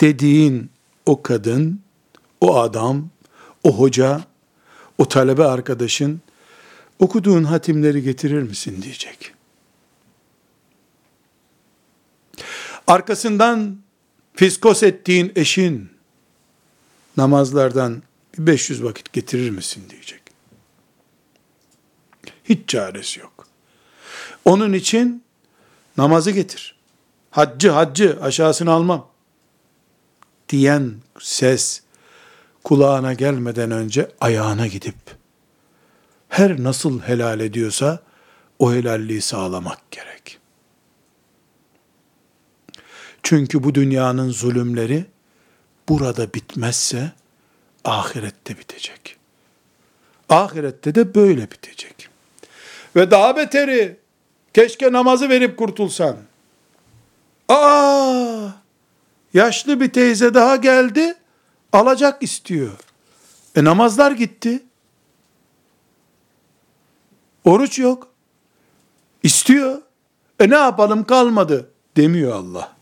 [0.00, 0.70] dediğin
[1.06, 1.80] o kadın,
[2.40, 3.10] o adam,
[3.64, 4.24] o hoca,
[4.98, 6.20] o talebe arkadaşın
[6.98, 9.34] okuduğun hatimleri getirir misin diyecek.
[12.86, 13.78] Arkasından
[14.34, 15.90] fiskos ettiğin eşin
[17.16, 18.02] namazlardan
[18.38, 20.20] 500 vakit getirir misin diyecek.
[22.44, 23.46] Hiç çaresi yok.
[24.44, 25.24] Onun için
[25.96, 26.76] namazı getir.
[27.30, 29.08] Haccı haccı aşağısını almam.
[30.48, 31.83] Diyen ses
[32.64, 34.96] kulağına gelmeden önce ayağına gidip
[36.28, 37.98] her nasıl helal ediyorsa
[38.58, 40.38] o helalliği sağlamak gerek.
[43.22, 45.04] Çünkü bu dünyanın zulümleri
[45.88, 47.12] burada bitmezse
[47.84, 49.16] ahirette bitecek.
[50.28, 52.08] Ahirette de böyle bitecek.
[52.96, 53.96] Ve daha beteri
[54.54, 56.16] keşke namazı verip kurtulsan.
[57.48, 58.48] Aa!
[59.34, 61.14] Yaşlı bir teyze daha geldi,
[61.74, 62.72] alacak istiyor.
[63.56, 64.62] E namazlar gitti.
[67.44, 68.08] Oruç yok.
[69.22, 69.82] İstiyor.
[70.40, 72.72] E ne yapalım kalmadı demiyor Allah.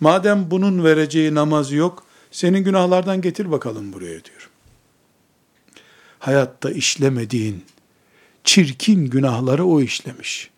[0.00, 4.50] Madem bunun vereceği namaz yok, senin günahlardan getir bakalım buraya diyor.
[6.18, 7.64] Hayatta işlemediğin
[8.44, 10.50] çirkin günahları o işlemiş.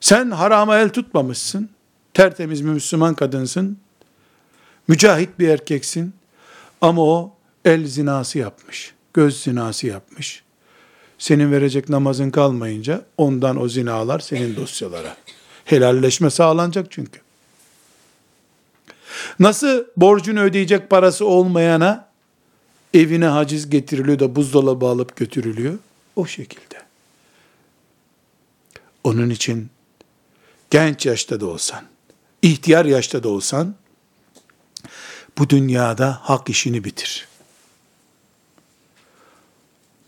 [0.00, 1.70] Sen harama el tutmamışsın.
[2.14, 3.78] Tertemiz bir Müslüman kadınsın.
[4.88, 6.14] Mücahit bir erkeksin.
[6.80, 7.32] Ama o
[7.64, 8.94] el zinası yapmış.
[9.14, 10.42] Göz zinası yapmış.
[11.18, 15.16] Senin verecek namazın kalmayınca ondan o zinalar senin dosyalara.
[15.64, 17.20] Helalleşme sağlanacak çünkü.
[19.38, 22.08] Nasıl borcunu ödeyecek parası olmayana
[22.94, 25.78] evine haciz getiriliyor da buzdolabı alıp götürülüyor?
[26.16, 26.82] O şekilde.
[29.04, 29.70] Onun için
[30.70, 31.84] genç yaşta da olsan,
[32.42, 33.74] ihtiyar yaşta da olsan,
[35.38, 37.28] bu dünyada hak işini bitir.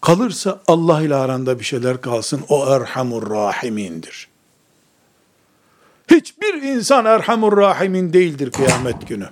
[0.00, 2.44] Kalırsa Allah ile aranda bir şeyler kalsın.
[2.48, 4.28] O Erhamur Rahimindir.
[6.10, 9.28] Hiçbir insan Erhamur Rahimin değildir kıyamet günü.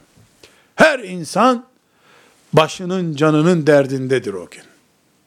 [0.77, 1.67] Her insan
[2.53, 4.65] başının canının derdindedir o gün.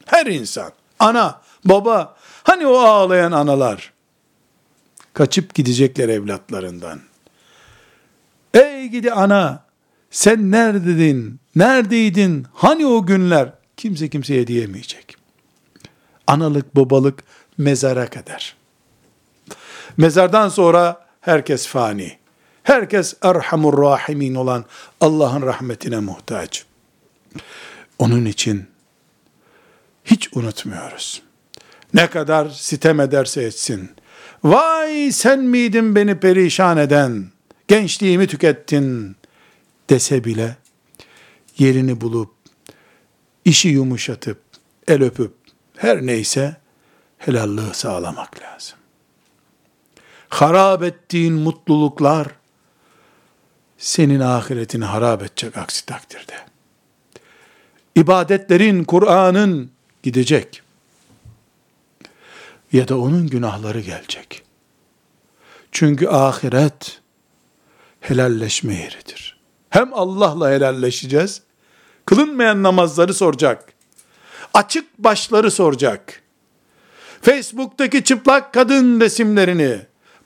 [0.06, 0.72] Her insan.
[1.00, 3.94] Ana, baba, hani o ağlayan analar.
[5.14, 7.00] Kaçıp gidecekler evlatlarından.
[8.54, 9.64] Ey gidi ana,
[10.12, 13.54] sen neredeydin, neredeydin, hani o günler?
[13.78, 15.16] Kimse kimseye diyemeyecek.
[16.28, 17.24] Analık, babalık
[17.58, 18.56] mezara kadar.
[19.98, 22.18] Mezardan sonra herkes fani.
[22.64, 24.66] Herkes Erhamur Rahimin olan
[25.02, 26.66] Allah'ın rahmetine muhtaç.
[28.00, 28.66] Onun için
[30.06, 31.22] hiç unutmuyoruz.
[31.94, 33.92] Ne kadar sitem ederse etsin.
[34.44, 37.26] Vay sen miydin beni perişan eden,
[37.68, 39.16] gençliğimi tükettin
[39.90, 40.58] dese bile
[41.58, 42.34] yerini bulup,
[43.46, 44.42] işi yumuşatıp,
[44.88, 45.34] el öpüp,
[45.78, 46.56] her neyse
[47.18, 48.78] helallığı sağlamak lazım.
[50.30, 52.28] Harap ettiğin mutluluklar
[53.78, 56.34] senin ahiretini harap edecek aksi takdirde.
[57.96, 59.72] İbadetlerin, Kur'an'ın
[60.04, 60.62] gidecek.
[62.72, 64.44] Ya da onun günahları gelecek.
[65.72, 67.02] Çünkü ahiret
[68.00, 69.37] helalleşme yeridir.
[69.70, 71.42] Hem Allah'la helalleşeceğiz,
[72.06, 73.78] kılınmayan namazları soracak
[74.58, 76.22] açık başları soracak.
[77.22, 79.80] Facebook'taki çıplak kadın resimlerini,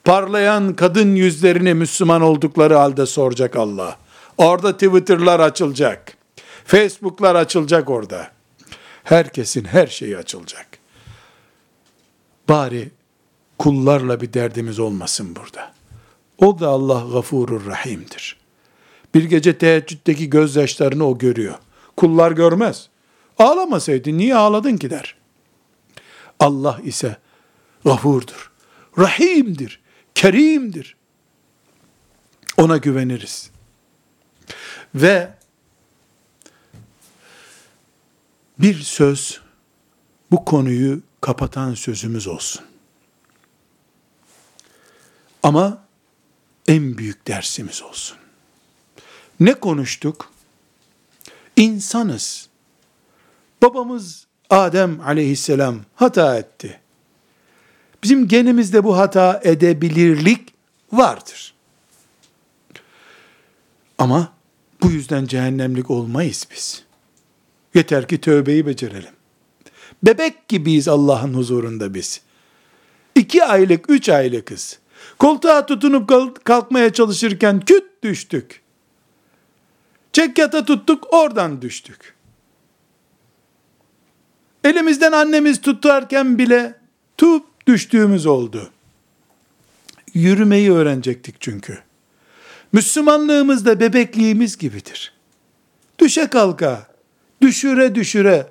[0.03, 3.97] parlayan kadın yüzlerini Müslüman oldukları halde soracak Allah.
[4.37, 6.17] Orada Twitter'lar açılacak.
[6.65, 8.31] Facebook'lar açılacak orada.
[9.03, 10.67] Herkesin her şeyi açılacak.
[12.49, 12.91] Bari
[13.59, 15.73] kullarla bir derdimiz olmasın burada.
[16.37, 18.40] O da Allah gafurur rahimdir.
[19.13, 21.55] Bir gece teheccüddeki gözyaşlarını o görüyor.
[21.97, 22.89] Kullar görmez.
[23.37, 25.15] Ağlamasaydın niye ağladın ki der.
[26.39, 27.17] Allah ise
[27.85, 28.51] gafurdur,
[28.97, 29.81] rahimdir,
[30.15, 30.95] kerimdir.
[32.57, 33.51] Ona güveniriz.
[34.95, 35.33] Ve
[38.59, 39.41] bir söz
[40.31, 42.65] bu konuyu kapatan sözümüz olsun.
[45.43, 45.85] Ama
[46.67, 48.20] en büyük dersimiz olsun.
[49.41, 50.31] Ne konuştuk?
[51.55, 52.49] İnsanız.
[53.61, 56.79] Babamız Adem aleyhisselam hata etti.
[58.03, 60.53] Bizim genimizde bu hata edebilirlik
[60.91, 61.53] vardır.
[63.97, 64.33] Ama
[64.83, 66.83] bu yüzden cehennemlik olmayız biz.
[67.73, 69.13] Yeter ki tövbeyi becerelim.
[70.03, 72.21] Bebek gibiyiz Allah'ın huzurunda biz.
[73.15, 74.79] İki aylık, üç aylıkız.
[75.19, 76.09] Koltuğa tutunup
[76.43, 78.60] kalkmaya çalışırken küt düştük.
[80.13, 82.15] Çekyata tuttuk, oradan düştük.
[84.63, 86.75] Elimizden annemiz tutarken bile
[87.17, 88.71] tup düştüğümüz oldu.
[90.13, 91.79] Yürümeyi öğrenecektik çünkü.
[92.71, 95.13] Müslümanlığımız da bebekliğimiz gibidir.
[95.99, 96.87] Düşe kalka,
[97.41, 98.47] düşüre düşüre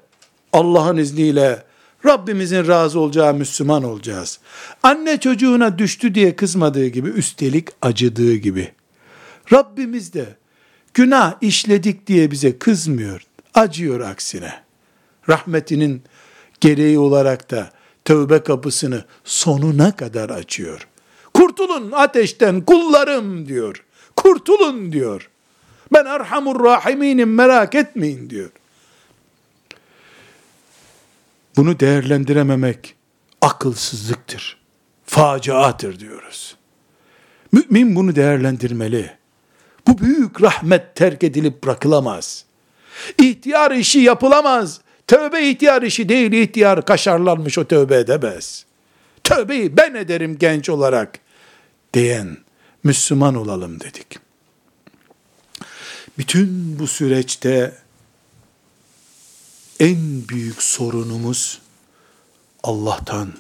[0.53, 1.65] Allah'ın izniyle
[2.07, 4.41] Rabbimizin razı olacağı Müslüman olacağız.
[4.83, 8.73] Anne çocuğuna düştü diye kızmadığı gibi, üstelik acıdığı gibi.
[9.53, 10.40] Rabbimiz de
[10.95, 13.23] günah işledik diye bize kızmıyor,
[13.55, 14.71] acıyor aksine
[15.29, 16.03] rahmetinin
[16.61, 17.71] gereği olarak da
[18.05, 20.89] tövbe kapısını sonuna kadar açıyor.
[21.35, 23.85] Kurtulun ateşten kullarım diyor.
[24.17, 25.31] Kurtulun diyor.
[25.93, 28.51] Ben Erhamur Rahiminim merak etmeyin diyor.
[31.57, 32.95] Bunu değerlendirememek
[33.41, 34.61] akılsızlıktır.
[35.07, 36.57] Faciadır diyoruz.
[37.53, 39.20] Mümin bunu değerlendirmeli.
[39.91, 42.45] Bu büyük rahmet terk edilip bırakılamaz.
[43.19, 44.81] İhtiyar işi yapılamaz.
[45.07, 48.65] Tövbe ihtiyar işi değil, ihtiyar kaşarlanmış o tövbe edemez.
[49.25, 51.19] Tövbeyi ben ederim genç olarak
[51.95, 52.37] diyen
[52.85, 54.19] Müslüman olalım dedik.
[56.19, 57.75] Bütün bu süreçte
[59.81, 61.61] en büyük sorunumuz
[62.63, 63.33] Allah'tan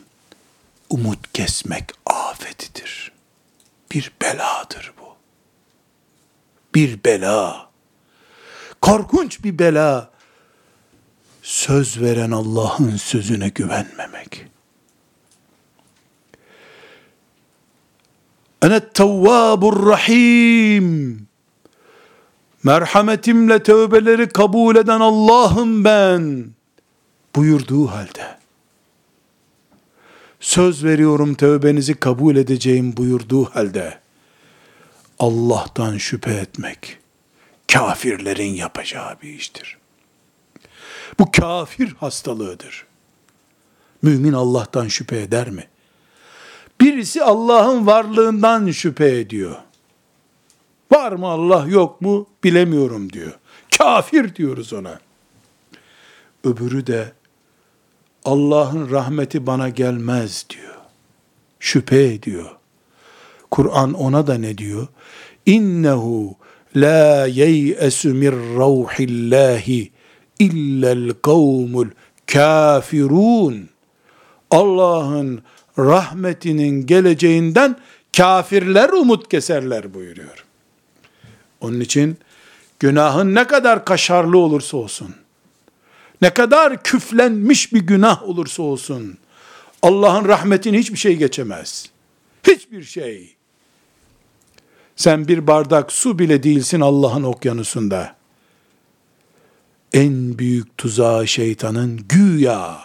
[0.88, 3.12] umut kesmek afetidir.
[3.92, 4.99] Bir beladır bu.
[6.75, 7.71] Bir bela.
[8.83, 10.11] Korkunç bir bela.
[11.43, 14.47] Söz veren Allah'ın sözüne güvenmemek.
[18.62, 21.27] Enet tevvabur rahim.
[22.62, 26.51] Merhametimle tövbeleri kabul eden Allah'ım ben
[27.37, 28.41] buyurduğu halde
[30.41, 33.99] söz veriyorum tövbenizi kabul edeceğim buyurduğu halde
[35.21, 36.99] Allah'tan şüphe etmek
[37.73, 39.79] kafirlerin yapacağı bir iştir.
[41.18, 42.87] Bu kafir hastalığıdır.
[44.03, 45.68] Mümin Allah'tan şüphe eder mi?
[46.81, 49.57] Birisi Allah'ın varlığından şüphe ediyor.
[50.93, 53.39] Var mı Allah yok mu bilemiyorum diyor.
[53.79, 55.01] Kafir diyoruz ona.
[56.45, 57.12] Öbürü de
[58.25, 60.75] Allah'ın rahmeti bana gelmez diyor.
[61.61, 62.51] Şüphe ediyor.
[63.51, 64.89] Kur'an ona da ne diyor?
[65.51, 66.36] İnnehu
[66.76, 69.90] la yeyesu min ravhillahi
[70.38, 71.88] illel kavmul
[72.26, 73.68] kafirun.
[74.51, 75.42] Allah'ın
[75.78, 77.76] rahmetinin geleceğinden
[78.16, 80.44] kafirler umut keserler buyuruyor.
[81.61, 82.18] Onun için
[82.78, 85.14] günahın ne kadar kaşarlı olursa olsun,
[86.22, 89.18] ne kadar küflenmiş bir günah olursa olsun,
[89.82, 91.90] Allah'ın rahmetini hiçbir şey geçemez.
[92.46, 93.39] Hiçbir şey.
[95.01, 98.14] Sen bir bardak su bile değilsin Allah'ın okyanusunda.
[99.92, 102.78] En büyük tuzağı şeytanın güya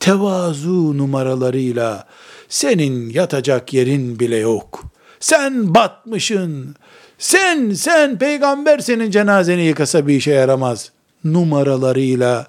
[0.00, 2.06] tevazu numaralarıyla
[2.48, 4.84] senin yatacak yerin bile yok.
[5.20, 6.76] Sen batmışın.
[7.18, 10.92] Sen sen peygamber senin cenazeni yıkasa bir işe yaramaz
[11.24, 12.46] numaralarıyla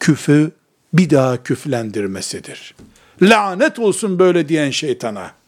[0.00, 0.50] küfü
[0.92, 2.74] bir daha küflendirmesidir.
[3.22, 5.43] Lanet olsun böyle diyen şeytana.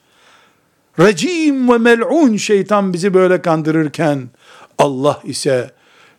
[0.99, 4.28] Recim ve mel'un şeytan bizi böyle kandırırken
[4.78, 5.70] Allah ise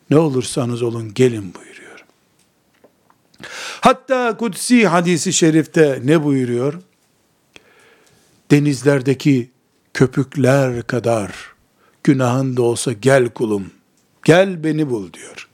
[0.10, 2.06] ne olursanız olun gelin buyuruyor.
[3.82, 6.74] Hatta kutsi hadisi şerifte ne buyuruyor?
[8.52, 9.50] Denizlerdeki
[9.94, 11.32] köpükler kadar
[12.04, 13.72] günahın da olsa gel kulum,
[14.24, 15.48] gel beni bul diyor.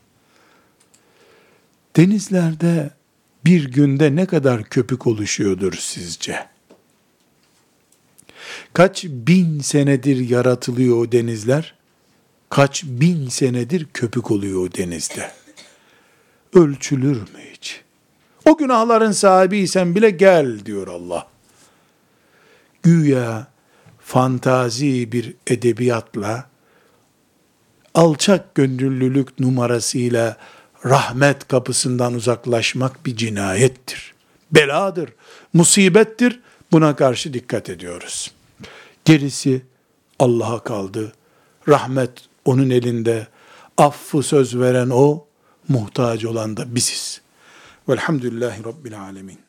[1.95, 2.91] Denizlerde
[3.45, 6.52] bir günde ne kadar köpük oluşuyordur sizce?
[8.73, 11.75] Kaç bin senedir yaratılıyor o denizler?
[12.49, 15.31] Kaç bin senedir köpük oluyor o denizde?
[16.53, 17.81] Ölçülür mü hiç?
[18.45, 21.27] O günahların sahibiysen bile gel diyor Allah.
[22.83, 23.47] Güya
[23.99, 26.49] fantazi bir edebiyatla
[27.93, 30.37] alçak gönüllülük numarasıyla
[30.85, 34.13] rahmet kapısından uzaklaşmak bir cinayettir.
[34.51, 35.09] Beladır,
[35.53, 36.39] musibettir.
[36.71, 38.32] Buna karşı dikkat ediyoruz.
[39.05, 39.65] Gerisi
[40.19, 41.13] Allah'a kaldı.
[41.67, 42.11] Rahmet
[42.45, 43.27] onun elinde.
[43.77, 45.25] Affı söz veren o,
[45.67, 47.21] muhtaç olan da biziz.
[47.89, 49.39] Velhamdülillahi Rabbil Alemin.